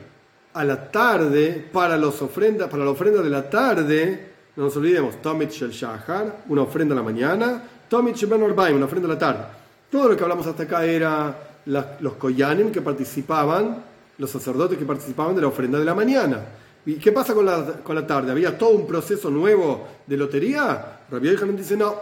[0.53, 4.31] a la tarde para, los ofrendas, para la ofrenda de la tarde.
[4.57, 8.77] No nos olvidemos, Tomit Shel Shachar, una ofrenda a la mañana, Tomit Shel Beno Arbaim,
[8.77, 9.45] una ofrenda a la tarde.
[9.91, 11.35] Todo lo que hablamos hasta acá era
[11.67, 13.83] los Koyanim que participaban,
[14.17, 16.41] los sacerdotes que participaban de la ofrenda de la mañana.
[16.87, 18.31] ¿Y qué pasa con la, con la tarde?
[18.31, 21.01] ¿Había todo un proceso nuevo de lotería?
[21.11, 21.97] Rabbi Yohanan dice no.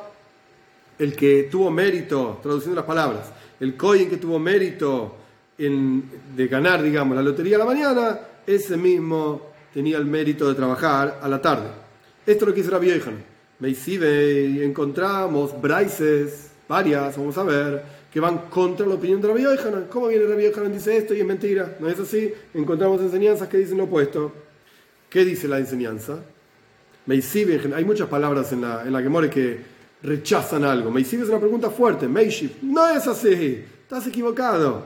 [0.98, 5.14] El que tuvo mérito, traduciendo las palabras, el coin que tuvo mérito
[5.56, 6.04] en,
[6.36, 11.18] de ganar, digamos, la lotería a la mañana, ese mismo tenía el mérito de trabajar
[11.22, 11.68] a la tarde.
[12.26, 13.37] Esto es lo que dice Rabbi Yohanan.
[13.60, 19.86] Y encontramos braises, varias, vamos a ver, que van contra la opinión de Rabbi Yohanan.
[19.90, 20.72] ¿Cómo viene Rabbi Yohanan?
[20.72, 21.76] Dice esto y es mentira.
[21.80, 22.32] No es así.
[22.54, 24.32] Encontramos enseñanzas que dicen lo opuesto.
[25.10, 26.20] ¿Qué dice la enseñanza?
[27.06, 29.58] Meisiv, hay muchas palabras en la, en la Gemore que
[30.02, 30.90] rechazan algo.
[30.90, 32.06] Meisiv es una pregunta fuerte.
[32.06, 34.84] Meishiv, no es así, estás equivocado.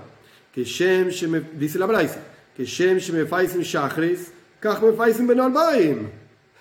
[0.54, 1.10] Que Shem,
[1.54, 2.20] dice la Braisa,
[2.56, 4.30] que Shem Shemefaisim Shachris,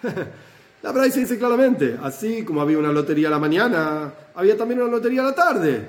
[0.83, 4.89] La Braisa dice claramente, así como había una lotería a la mañana, había también una
[4.89, 5.85] lotería a la tarde.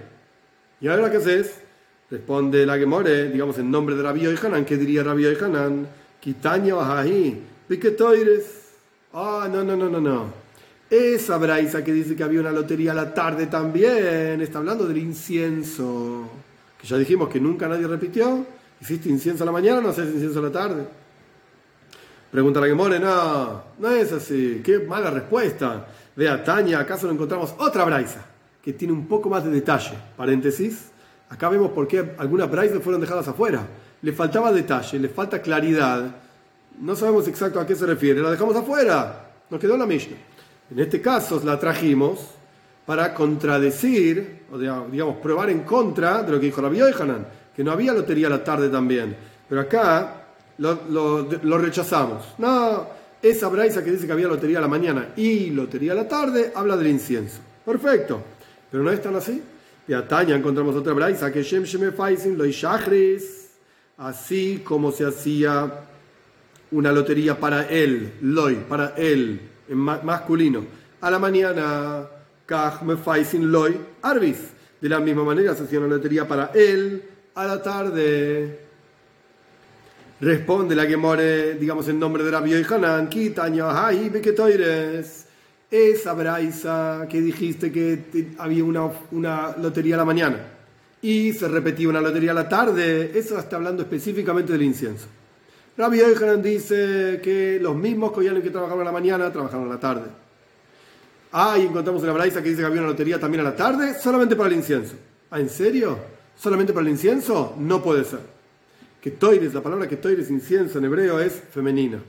[0.83, 1.61] ¿Y ahora qué haces?
[2.11, 5.89] Responde la Gemore, digamos en nombre de Rabbi Hanan, ¿qué diría Rabbi Hanan?
[6.21, 8.45] Quitaño ahí, piquetoires.
[9.15, 10.27] Ah, no, no, no, no, no.
[10.91, 14.99] Esa Braisa que dice que había una lotería a la tarde también, está hablando del
[14.99, 16.29] incienso.
[16.79, 18.45] Que ya dijimos que nunca nadie repitió.
[18.79, 20.85] ¿Hiciste incienso a la mañana no haces incienso a la tarde?
[22.33, 24.63] Pregunta la Gemore, no, no es así.
[24.65, 25.87] Qué mala respuesta.
[26.17, 28.25] Vea, Tania, acaso no encontramos otra braisa
[28.65, 29.93] que tiene un poco más de detalle.
[30.17, 30.91] Paréntesis.
[31.29, 33.67] Acá vemos por qué algunas braisas fueron dejadas afuera.
[34.01, 36.11] Le faltaba detalle, le falta claridad.
[36.81, 38.23] No sabemos exacto a qué se refiere.
[38.23, 39.29] La dejamos afuera.
[39.51, 40.17] Nos quedó la Mishnah.
[40.71, 42.31] En este caso la trajimos
[42.87, 47.73] para contradecir, o digamos, probar en contra de lo que dijo Rabbi Yohanan, que no
[47.73, 49.15] había lotería la tarde también.
[49.47, 50.22] Pero acá
[50.63, 52.35] lo, rechazamos.
[52.39, 52.87] No,
[53.21, 56.53] esa braisa que dice que había lotería a la mañana y lotería a la tarde,
[56.55, 57.39] habla del incienso.
[57.65, 58.23] Perfecto.
[58.71, 59.43] Pero no es tan así.
[59.87, 62.45] Y a Tanya encontramos otra braisa que Shem Faisin lo
[63.99, 65.71] así como se hacía
[66.71, 70.65] una lotería para él, loy, para él, en masculino.
[71.01, 72.07] A la mañana,
[72.47, 74.39] Kach Mefaisin loy, arbis.
[74.81, 77.03] De la misma manera se hacía una lotería para él,
[77.35, 78.61] a la tarde.
[80.23, 84.09] Responde la que more, digamos, en nombre de Rabbi Hanan, Kitaño, ay,
[84.55, 85.27] ires.
[85.69, 90.39] Esa braisa que dijiste que había una, una lotería a la mañana
[91.03, 95.07] y se repetía una lotería a la tarde, eso está hablando específicamente del incienso.
[95.77, 99.81] Rabbi Hanan dice que los mismos collanes que trabajaban a la mañana trabajaron a la
[99.81, 100.07] tarde.
[101.33, 103.99] Ah, y encontramos una braisa que dice que había una lotería también a la tarde,
[103.99, 104.95] solamente para el incienso.
[105.33, 105.99] ¿Ah, en serio?
[106.37, 107.57] ¿Solamente para el incienso?
[107.59, 108.32] No puede ser
[109.03, 112.01] que toires, la palabra que toires, incienso en hebreo, es femenina.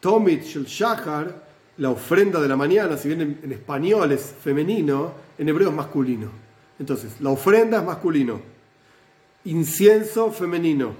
[0.00, 5.48] Tomit shel shachar, la ofrenda de la mañana, si bien en, español es femenino, en
[5.48, 6.30] hebreo es masculino.
[6.78, 8.38] Entonces, la ofrenda es masculino.
[9.46, 10.92] Incienso femenino.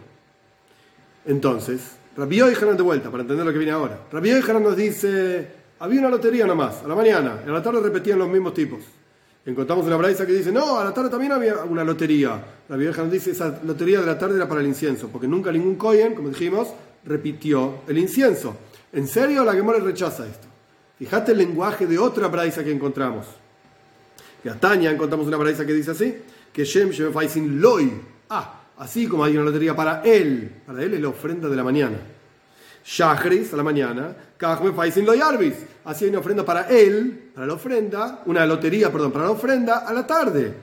[1.26, 4.00] Entonces, Rabbi Yohanan de vuelta, para entender lo que viene ahora.
[4.10, 5.48] Rabbi Yohanan nos dice,
[5.80, 8.80] había una lotería nomás, a la mañana, a la tarde repetían los mismos tipos.
[9.46, 12.42] Encontramos una braisa que dice, no, a la tarde también había una lotería.
[12.68, 15.50] La vieja nos dice, esa lotería de la tarde era para el incienso, porque nunca
[15.50, 16.68] ningún Cohen, como dijimos,
[17.04, 18.54] repitió el incienso.
[18.92, 20.46] ¿En serio la Gemora rechaza esto?
[20.98, 23.26] Fíjate el lenguaje de otra braisa que encontramos.
[24.44, 26.14] Y a Tania encontramos una braisa que dice así,
[26.52, 27.90] que Shem Shem Loi.
[28.28, 30.62] Ah, así como hay una lotería para él.
[30.66, 31.96] Para él es la ofrenda de la mañana.
[32.84, 35.54] Shachris a la mañana, Kachme Faisin Loyarbis.
[35.84, 39.78] Así hay una ofrenda para él, para la ofrenda, una lotería, perdón, para la ofrenda
[39.78, 40.54] a la tarde.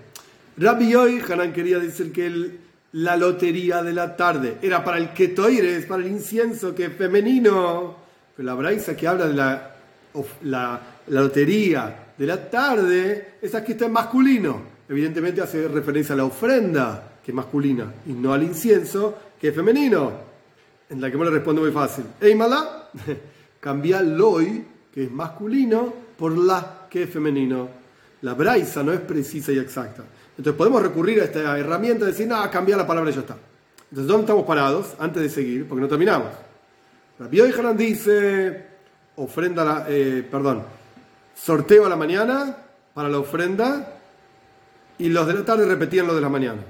[0.57, 2.59] Rabbi Yoy Hanan quería decir que
[2.93, 7.95] la lotería de la tarde era para el ketoires, para el incienso, que es femenino.
[8.35, 9.75] Pero la braisa que habla de la,
[10.43, 14.77] la, lotería de la tarde, esa que está en masculino.
[14.89, 19.55] Evidentemente hace referencia a la ofrenda, que es masculina, y no al incienso, que es
[19.55, 20.26] femenino
[20.89, 22.05] en la que me le responde muy fácil.
[22.21, 22.89] Eimala,
[23.59, 27.69] cambia loy, que es masculino, por la, que es femenino.
[28.21, 30.03] La braisa no es precisa y exacta.
[30.37, 33.37] Entonces podemos recurrir a esta herramienta de decir, no, cambia la palabra y ya está.
[33.89, 34.95] Entonces, ¿dónde estamos parados?
[34.99, 36.29] Antes de seguir, porque no terminamos.
[37.19, 38.65] Rabbi Hanan dice,
[39.15, 40.63] ofrenda, eh, perdón,
[41.35, 42.57] sorteo a la mañana
[42.93, 43.93] para la ofrenda
[44.97, 46.61] y los de la tarde repetían lo de la mañana.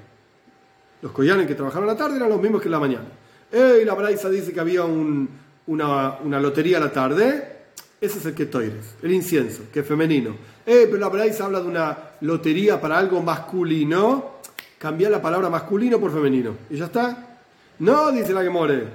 [1.01, 3.05] Los collanes que trabajaron a la tarde eran los mismos que la mañana.
[3.51, 7.55] Y la Braisa dice que había una, lotería a la tarde.
[7.99, 10.35] Ese es el que toires, el incienso, que es femenino.
[10.65, 14.37] Eh, pero la Braisa habla de una lotería para algo masculino.
[14.77, 16.55] Cambiar la palabra masculino por femenino.
[16.69, 17.39] ¿Y ya está?
[17.79, 18.87] No, dice la que more.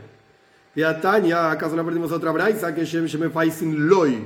[0.74, 2.74] Y a Tania, ¿acaso no perdimos otra Braisa?
[2.74, 4.24] Que Shem Shem sin Loy.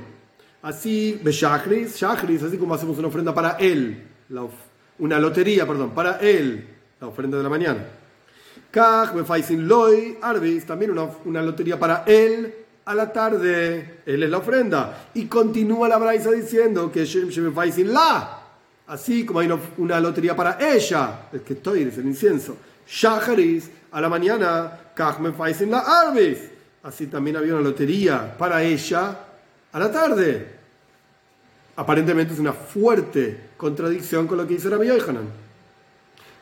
[0.61, 4.03] Así, Shachris, Shachris, así como hacemos una ofrenda para él.
[4.99, 6.67] una lotería, perdón, para él.
[6.99, 7.85] La ofrenda de la mañana.
[8.71, 9.13] Kaj,
[9.51, 12.53] Loy, Arbis, también una, una, lotería para él
[12.85, 14.01] a la tarde.
[14.05, 15.09] Él es la ofrenda.
[15.13, 17.53] Y continúa la Braisa diciendo que Shem
[17.87, 18.43] La.
[18.87, 22.57] Así como hay una, lotería para ella, el que estoy, es el incienso.
[22.87, 26.39] Shacharis, a la mañana, Kaj La Arbis.
[26.83, 29.19] Así también había una lotería para ella
[29.71, 30.55] a la tarde.
[31.75, 35.46] Aparentemente es una fuerte contradicción con lo que dice Rabbi Yohanan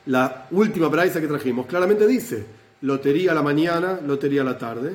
[0.06, 2.46] la última braisa que trajimos claramente dice,
[2.82, 4.92] lotería a la mañana, lotería a la tarde,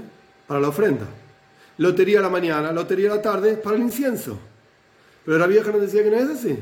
[0.47, 1.05] para la ofrenda.
[1.78, 4.38] Lotería a la mañana, lotería a la tarde, para el incienso.
[5.26, 6.57] Pero la vieja nos decía que no es así.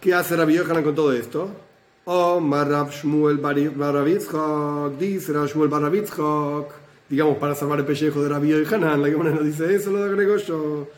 [0.00, 1.50] ¿Qué hace la vieja con todo esto?
[2.04, 3.40] Oh, Marab Shmuel
[4.98, 6.70] dice Shmuel Baravitzchok,
[7.08, 9.00] digamos, para salvar el pellejo de Rabbi y Hanan.
[9.00, 10.88] La Gemara nos dice eso, lo agrego yo.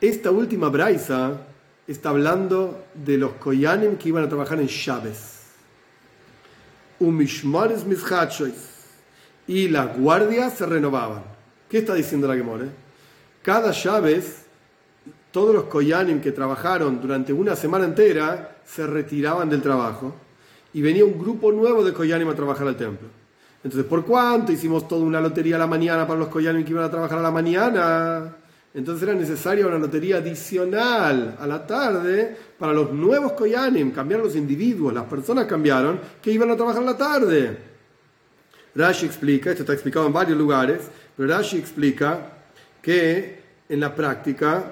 [0.00, 1.40] Esta última braisa
[1.86, 5.42] está hablando de los koyanim que iban a trabajar en Shabes.
[7.00, 7.84] Umishmares
[9.46, 11.22] Y las guardias se renovaban.
[11.68, 12.68] ¿Qué está diciendo la Gemore?
[13.42, 14.46] Cada Shabes,
[15.30, 20.14] todos los koyanim que trabajaron durante una semana entera se retiraban del trabajo
[20.72, 23.08] y venía un grupo nuevo de koyanim a trabajar al templo.
[23.62, 26.84] Entonces, ¿por cuánto hicimos toda una lotería a la mañana para los koyanim que iban
[26.84, 28.36] a trabajar a la mañana?
[28.74, 33.92] Entonces era necesaria una lotería adicional a la tarde para los nuevos Koyanim.
[33.92, 37.56] Cambiaron los individuos, las personas cambiaron que iban a trabajar la tarde.
[38.74, 40.80] Rashi explica, esto está explicado en varios lugares,
[41.16, 42.18] pero Rashi explica
[42.82, 44.64] que en la práctica,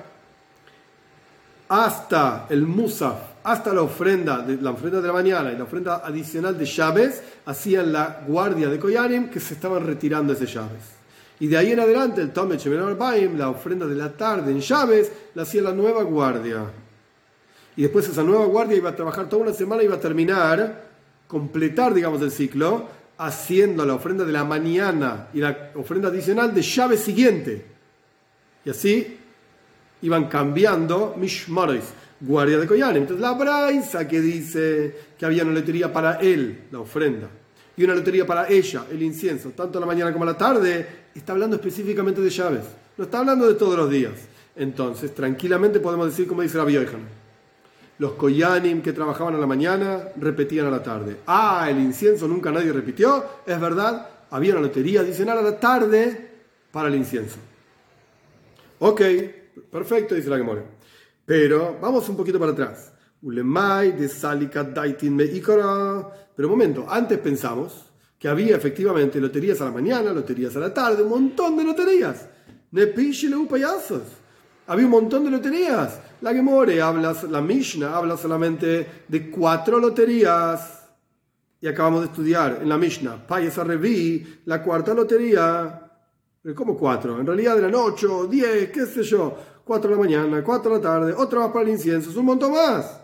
[1.69, 6.03] hasta el Musaf, hasta la ofrenda, de, la ofrenda de la mañana y la ofrenda
[6.05, 11.02] adicional de llaves, hacían la guardia de Koyanim que se estaban retirando ese llaves.
[11.43, 12.57] Y de ahí en adelante, el Tome
[12.97, 16.71] Baim, la ofrenda de la tarde en llaves, la hacía la nueva guardia.
[17.75, 20.85] Y después esa nueva guardia iba a trabajar toda una semana y iba a terminar,
[21.27, 22.87] completar, digamos, el ciclo,
[23.19, 27.67] haciendo la ofrenda de la mañana y la ofrenda adicional de llave siguiente.
[28.65, 29.19] Y así
[30.03, 33.03] iban cambiando Mishmaris, guardia de Koyanim.
[33.03, 37.29] Entonces la Braisa que dice que había una letrería para él, la ofrenda
[37.77, 41.57] y una lotería para ella, el incienso, tanto la mañana como la tarde, está hablando
[41.57, 42.65] específicamente de llaves.
[42.97, 44.13] No está hablando de todos los días.
[44.55, 46.99] Entonces, tranquilamente podemos decir, como dice la vieja,
[47.99, 51.19] los koyanim que trabajaban a la mañana repetían a la tarde.
[51.27, 53.25] Ah, el incienso nunca nadie repitió.
[53.47, 56.31] Es verdad, había una lotería adicional a la tarde
[56.71, 57.37] para el incienso.
[58.81, 59.01] Ok,
[59.71, 60.65] perfecto, dice la Gemora.
[61.25, 62.93] Pero vamos un poquito para atrás.
[63.23, 64.09] Ulemai de
[64.75, 65.17] Daitin
[66.35, 70.73] Pero un momento, antes pensamos que había efectivamente loterías a la mañana, loterías a la
[70.73, 72.29] tarde, un montón de loterías.
[73.49, 74.03] payasos.
[74.69, 76.01] Había un montón de loterías.
[76.21, 80.89] La Gemore habla, la Mishnah habla solamente de cuatro loterías.
[81.61, 85.91] Y acabamos de estudiar en la Mishnah, Payasa Revi, la cuarta lotería.
[86.55, 87.19] ¿Cómo cuatro?
[87.19, 89.37] En realidad eran ocho, diez, qué sé yo.
[89.65, 92.27] Cuatro de la mañana, cuatro de la tarde, otra más para el incienso, es un
[92.27, 93.01] montón más.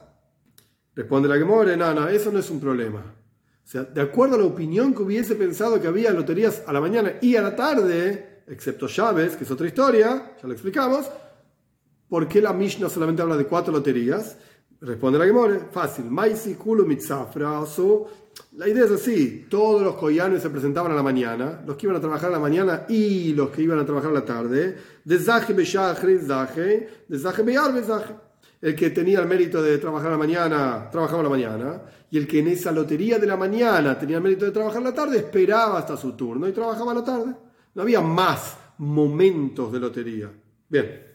[0.95, 3.18] Responde la Gemore, no, eso no es un problema.
[3.69, 7.17] Sea, de acuerdo a la opinión que hubiese pensado que había loterías a la mañana
[7.21, 11.05] y a la tarde, excepto llaves, que es otra historia, ya lo explicamos,
[12.09, 14.39] ¿por qué la Mishnah solamente habla de cuatro loterías?
[14.81, 16.07] Responde la Gemore, fácil.
[16.07, 16.57] Maisi,
[18.57, 21.97] La idea es así: todos los koyanes se presentaban a la mañana, los que iban
[21.97, 24.79] a trabajar a la mañana y los que iban a trabajar a la tarde.
[25.05, 28.28] De Beshachri, Zahe, de Beyar.
[28.61, 31.83] El que tenía el mérito de trabajar la mañana, trabajaba la mañana.
[32.11, 34.93] Y el que en esa lotería de la mañana tenía el mérito de trabajar la
[34.93, 37.35] tarde, esperaba hasta su turno y trabajaba la tarde.
[37.75, 40.31] No había más momentos de lotería.
[40.69, 41.07] Bien.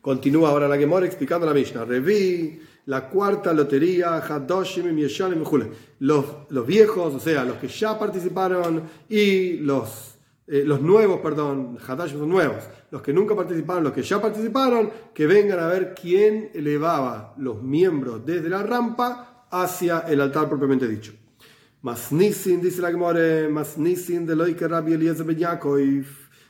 [0.00, 1.84] Continúa ahora la Gemora explicando la Mishnah.
[1.84, 5.06] Revi, la cuarta lotería, Hadoshim y
[6.00, 10.14] los, los viejos, o sea, los que ya participaron y los,
[10.50, 14.90] eh, los nuevos, perdón, Hadoshim son nuevos los que nunca participaron, los que ya participaron,
[15.14, 20.88] que vengan a ver quién elevaba los miembros desde la rampa hacia el altar propiamente
[20.88, 21.12] dicho.
[21.82, 26.04] Masnisin, dice la Gemore, Masnisin de Loike Rabbi Eliezer Ben Yaakov.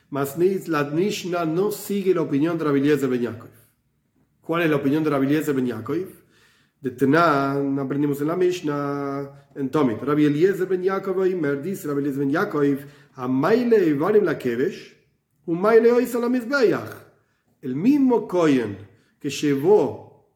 [0.09, 3.49] Masnis, la Mishnah no sigue la opinión de Rabbi Eliezer Ben Yaakov.
[4.41, 6.20] ¿Cuál es la opinión de Rabbi Eliezer Ben Yaakov?
[6.81, 10.01] De Tenan aprendimos en la Mishnah, en Tomit.
[10.01, 11.23] Rabbi Eliezer Ben Yaakov,
[11.61, 12.63] dice Rabbi Eliezer Ben Yaakov,
[13.15, 14.97] Amaile Ivarim la Kevesh,
[17.61, 18.77] el mismo Cohen
[19.19, 20.27] que llevó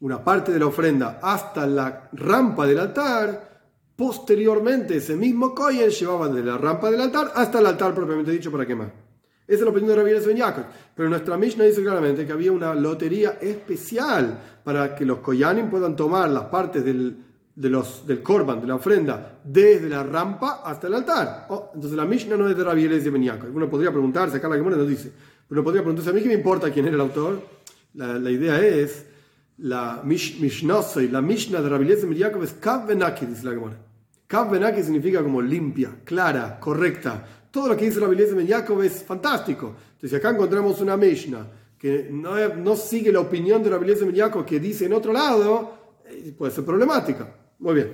[0.00, 3.60] una parte de la ofrenda hasta la rampa del altar,
[3.94, 8.50] posteriormente ese mismo Cohen llevaba de la rampa del altar hasta el altar propiamente dicho
[8.50, 9.03] para quemar.
[9.46, 10.64] Esa es la opinión de Rabbi Ben Yaakov.
[10.94, 15.94] Pero nuestra Mishnah dice claramente que había una lotería especial para que los Koyanim puedan
[15.94, 17.16] tomar las partes del,
[17.54, 21.46] de del korban, de la ofrenda, desde la rampa hasta el altar.
[21.50, 24.76] Oh, entonces la Mishnah no es de Rabbi Ben Uno podría preguntarse, acá la Gemara
[24.76, 25.12] nos dice,
[25.48, 27.42] pero podría preguntarse, ¿a mí qué me importa quién era el autor?
[27.94, 29.06] La, idea es,
[29.58, 30.80] la Mishnah,
[31.10, 33.76] la Mishnah de Rabbi Ben es Kav Benaki, dice la Gemara.
[34.26, 37.43] Kav Benaki significa como limpia, clara, correcta.
[37.54, 39.76] Todo lo que dice Rabbi Eliezer Ben es fantástico.
[39.92, 41.46] Entonces acá encontramos una Mishnah
[41.78, 45.72] que no, sigue la opinión de Rabbi Eliezer Ben que dice en otro lado,
[46.04, 47.32] eh, puede ser problemática.
[47.60, 47.92] Muy bien.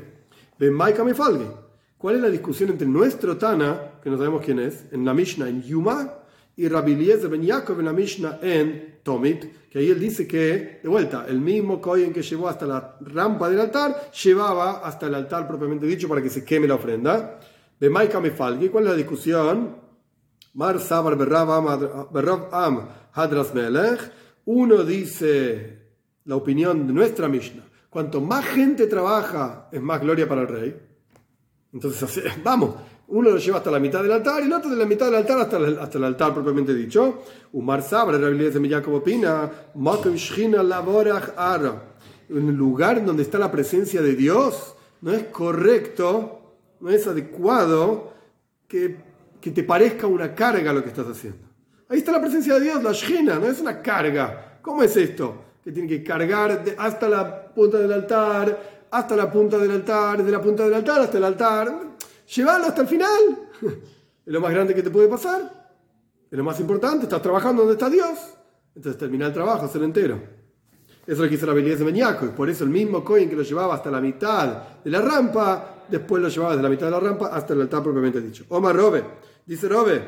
[1.98, 5.50] ¿Cuál es la discusión entre nuestro Tana, que no sabemos quién es, en la Mishnah
[5.50, 6.14] en Yuma,
[6.56, 10.80] y Rabbi Eliezer ben Yaakov en la Mishnah en Tomit, que ahí él dice que,
[10.82, 15.14] de vuelta, el mismo Kohen que llevó hasta la rampa del altar, llevaba hasta el
[15.14, 17.38] altar propiamente dicho para que se queme la ofrenda.
[17.80, 19.74] De Maika Mefalgi, ¿cuál es la discusión?
[20.52, 24.12] Mar Sabar Berrav Am Hadras Melech.
[24.44, 25.78] Uno dice
[26.26, 27.64] la opinión de nuestra Mishnah.
[27.88, 30.76] Cuanto más gente trabaja, es más gloria para el rey.
[31.72, 32.74] Entonces, vamos,
[33.08, 35.14] uno lo lleva hasta la mitad del altar y el otro de la mitad del
[35.14, 37.22] altar hasta el, hasta el altar propiamente dicho.
[37.54, 39.50] Umar Sabra, de Jacob opina,
[42.28, 46.39] en el lugar donde está la presencia de Dios, no es correcto,
[46.80, 48.12] no es adecuado
[48.66, 48.96] que,
[49.40, 51.46] que te parezca una carga lo que estás haciendo.
[51.88, 54.58] Ahí está la presencia de Dios, la Shina, no es una carga.
[54.62, 55.44] ¿Cómo es esto?
[55.62, 60.30] Que tiene que cargar hasta la punta del altar, hasta la punta del altar, desde
[60.30, 61.90] la punta del altar hasta el altar
[62.34, 63.48] llévalo hasta el final.
[64.26, 65.72] Es lo más grande que te puede pasar.
[66.30, 67.04] Es lo más importante.
[67.04, 68.16] Estás trabajando donde está Dios.
[68.76, 70.20] Entonces termina el trabajo, hacerlo entero.
[71.02, 72.26] Eso es lo que hizo la habilidad de Meñaco.
[72.26, 75.79] Y por eso el mismo coin que lo llevaba hasta la mitad de la rampa,
[75.90, 78.44] después lo llevaba desde la mitad de la rampa hasta el altar propiamente dicho.
[78.48, 79.04] Omar Robe.
[79.46, 80.02] Dice Robe.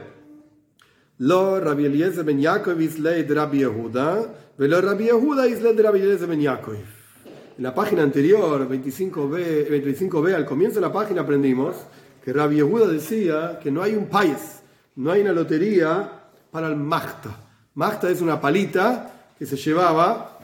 [1.18, 5.98] Lo Rabbi Eliezer ben Yaakov is leid Rabbi Yehuda, velo Rabbi Yehuda is leid Rabbi
[5.98, 6.74] Eliezer ben Yaakov.
[6.74, 11.76] En la página anterior, 25b, 25b, al comienzo de la página aprendimos
[12.24, 14.62] que Rabbi Yehuda decía que no hay un país,
[14.96, 16.10] no hay una lotería
[16.50, 17.38] para el Magta.
[17.74, 20.38] Magta es una palita que se llevaba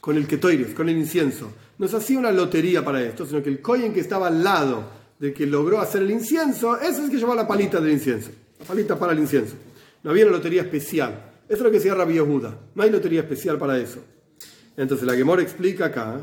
[0.00, 1.52] con el ketoires, con el incienso.
[1.78, 4.84] No se hacía una lotería para esto, sino que el kohen que estaba al lado
[5.18, 8.64] de que logró hacer el incienso, ese es que llevaba la palita del incienso, la
[8.64, 9.54] palita para el incienso.
[10.02, 11.32] No había una lotería especial.
[11.48, 12.56] Eso es lo que decía Rabbi Yehuda.
[12.74, 14.00] No hay lotería especial para eso.
[14.76, 16.20] Entonces la Gemora explica acá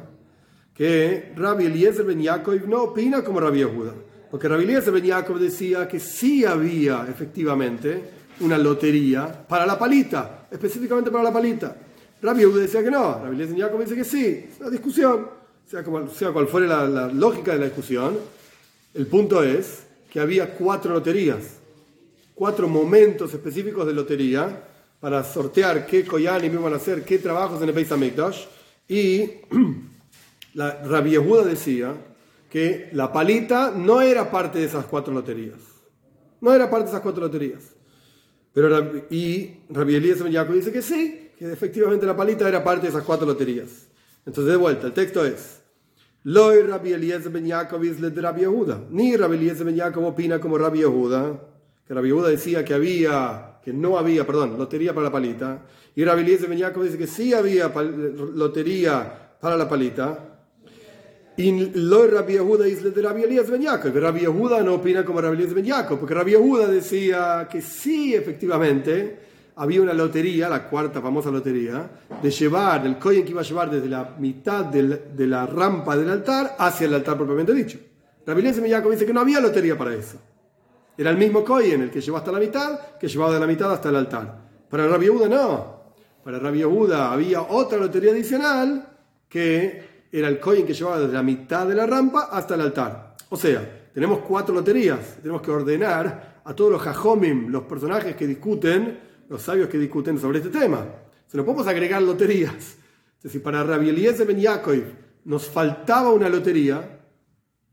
[0.74, 3.94] que Rabbi Eliezer ben Yaakov no opina como Rabbi Yehuda.
[4.30, 8.04] Porque Rabbi Eliezer ben Yaakov decía que sí había efectivamente
[8.42, 11.76] una lotería para la palita, específicamente para la palita.
[12.22, 14.48] Rabbi Yehuda decía que no, Rabbi Eliezer ben Yaakov dice que sí.
[14.60, 15.28] Una discusión,
[15.68, 18.18] sea, como, sea cual fuere la, lógica de la discusión,
[18.94, 21.58] el punto es que había cuatro loterías,
[22.34, 24.64] cuatro momentos específicos de lotería
[25.00, 28.46] para sortear qué Koyanim iban a hacer, qué trabajos en el Beis Hamikdash.
[28.88, 29.30] Y
[30.54, 31.94] la Rabbi Yehuda decía
[32.50, 35.60] que la palita no era parte de esas cuatro loterías.
[36.42, 37.64] No era parte de esas cuatro loterías.
[38.54, 43.04] Pero, y Rabbi Ben dice que sí, que efectivamente la palita era parte de esas
[43.04, 43.85] cuatro loterías.
[44.26, 45.62] Entonces, de vuelta, el texto es:
[46.24, 48.86] Loy Rabbi Eliezer Ben Yaakov es de Rabbi Yehuda.
[48.90, 51.40] Ni Rabbi Eliezer Ben Yaakov opina como Rabbi Yehuda,
[51.88, 55.66] que Rabbi Yehuda decía que había que no había, perdón, lotería para la palita,
[55.96, 60.40] y Rabbi Eliezer Ben dice que sí había lotería para la palita,
[61.36, 65.20] y lo Rabbi Yehuda dice de Rabbi Eliezer Ben Yaakov, Rabbi Yehuda no opina como
[65.20, 69.25] Rabbi Eliezer Ben Yaakov, porque Rabbi Yehuda decía que sí, efectivamente,
[69.56, 71.90] había una lotería, la cuarta famosa lotería,
[72.22, 76.10] de llevar, el cohen que iba a llevar desde la mitad de la rampa del
[76.10, 77.80] altar hacia el altar propiamente dicho.
[78.26, 80.18] Rabbi Yaakov dice que no había lotería para eso.
[80.98, 83.72] Era el mismo Kohen el que llevó hasta la mitad, que llevaba de la mitad
[83.72, 84.40] hasta el altar.
[84.70, 85.76] Para Rabbi Yehuda no.
[86.24, 88.88] Para Rabbi Yehuda había otra lotería adicional
[89.30, 93.16] que era el Kohen que llevaba desde la mitad de la rampa hasta el altar.
[93.30, 95.18] O sea, tenemos cuatro loterías.
[95.22, 99.00] Tenemos que ordenar a todos los jajomim, los personajes que discuten,
[99.30, 100.86] los sabios que discuten sobre este tema.
[101.28, 102.54] Se nos podemos agregar loterías.
[103.18, 104.84] Es decir, para Rabbi Eliezer Ben Yaakov
[105.26, 107.00] nos faltaba una lotería.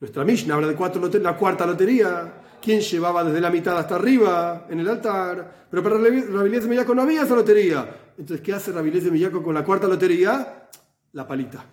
[0.01, 3.97] Nuestra Mishnah habla de cuatro loterías, la cuarta lotería quién llevaba desde la mitad hasta
[3.97, 5.67] arriba en el altar.
[5.69, 8.13] Pero para Rabilés de Millaco no había esa lotería.
[8.17, 10.69] Entonces, ¿qué hace Rabilés de Millaco con la cuarta lotería?
[11.13, 11.65] La palita.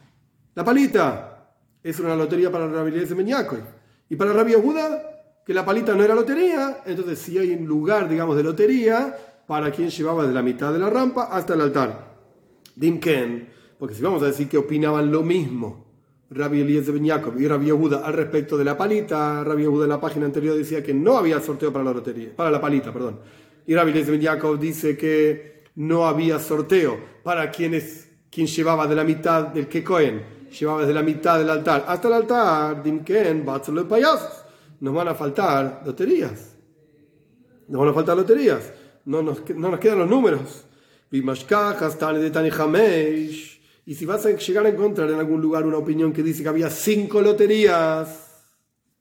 [0.55, 3.57] La palita es una lotería para Rabilés de Millaco.
[4.09, 5.03] Y para Rabbi Yehuda,
[5.45, 9.15] que la palita no era lotería, entonces si hay un lugar, digamos, de lotería
[9.49, 12.19] para quien llevaba desde la mitad de la rampa hasta el altar.
[12.75, 15.87] Dimken, porque si vamos a decir que opinaban lo mismo
[16.29, 19.43] Rabbi Eliezer Ben y Rabbi Yehuda al respecto de la palita.
[19.43, 22.51] Rabbi Yehuda en la página anterior decía que no había sorteo para la lotería, para
[22.51, 23.21] la palita, perdón.
[23.65, 29.03] Y Rabbi Eliezer Ben dice que no había sorteo para quienes, quien llevaba de la
[29.03, 30.21] mitad del Kekoen,
[30.59, 34.45] llevaba desde la mitad del altar hasta el altar, Dimken, Batzalo payasos.
[34.79, 36.55] Nos van a faltar loterías.
[37.67, 38.73] Nos van a faltar loterías.
[39.05, 40.65] No nos, no nos quedan los números.
[41.11, 41.21] Y
[43.95, 46.69] si vas a llegar a encontrar en algún lugar una opinión que dice que había
[46.69, 48.43] cinco loterías,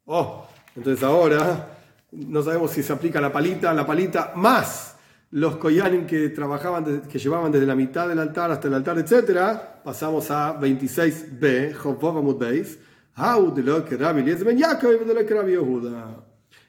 [0.05, 1.77] oh, entonces ahora
[2.11, 4.95] no sabemos si se aplica la palita, la palita más
[5.31, 9.59] los koyanim que trabajaban, que llevaban desde la mitad del altar hasta el altar, etc.
[9.83, 12.79] Pasamos a 26b, Jovovamut Beis.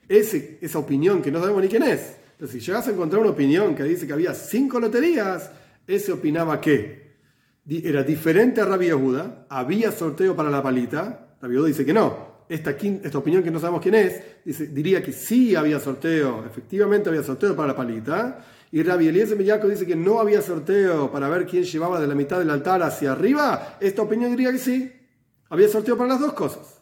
[0.07, 3.75] Esa opinión que no sabemos ni quién es, Entonces, si llegas a encontrar una opinión
[3.75, 5.51] que dice que había cinco loterías,
[5.85, 7.17] ese opinaba que
[7.69, 12.41] era diferente a Rabbi Yehuda, había sorteo para la palita, Rabbi Yehuda dice que no.
[12.49, 17.09] Esta, esta opinión que no sabemos quién es, dice, diría que sí había sorteo, efectivamente
[17.09, 21.29] había sorteo para la palita, y Rabbi Eliezer Millaco dice que no había sorteo para
[21.29, 24.91] ver quién llevaba de la mitad del altar hacia arriba, esta opinión diría que sí,
[25.47, 26.81] había sorteo para las dos cosas.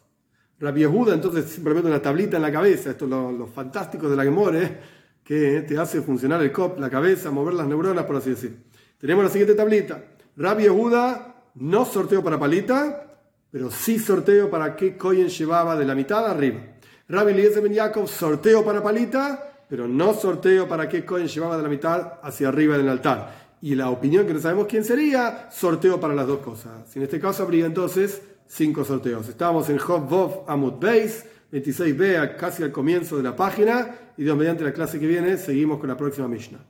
[0.58, 4.24] Rabbi Yehuda entonces simplemente una tablita en la cabeza, esto es lo, fantástico de la
[4.24, 4.99] Gemore,
[5.30, 8.64] que te hace funcionar el cop, la cabeza, mover las neuronas, por así decir.
[8.98, 10.02] Tenemos la siguiente tablita.
[10.36, 13.06] Rabbi Yehuda no sorteo para palita,
[13.48, 16.58] pero sí sorteo para qué Cohen llevaba de la mitad arriba.
[17.08, 21.62] Rabbi Eliezer Ben Yaakov sorteo para palita, pero no sorteo para qué Cohen llevaba de
[21.62, 23.54] la mitad hacia arriba del altar.
[23.62, 26.96] Y la opinión que no sabemos quién sería, sorteo para las dos cosas.
[26.96, 29.28] En este caso habría entonces cinco sorteos.
[29.28, 34.64] Estamos en Hov Amud Beis, 26b, casi al comienzo de la página, y Dios mediante
[34.64, 36.69] la clase que viene seguimos con la próxima Mishnah.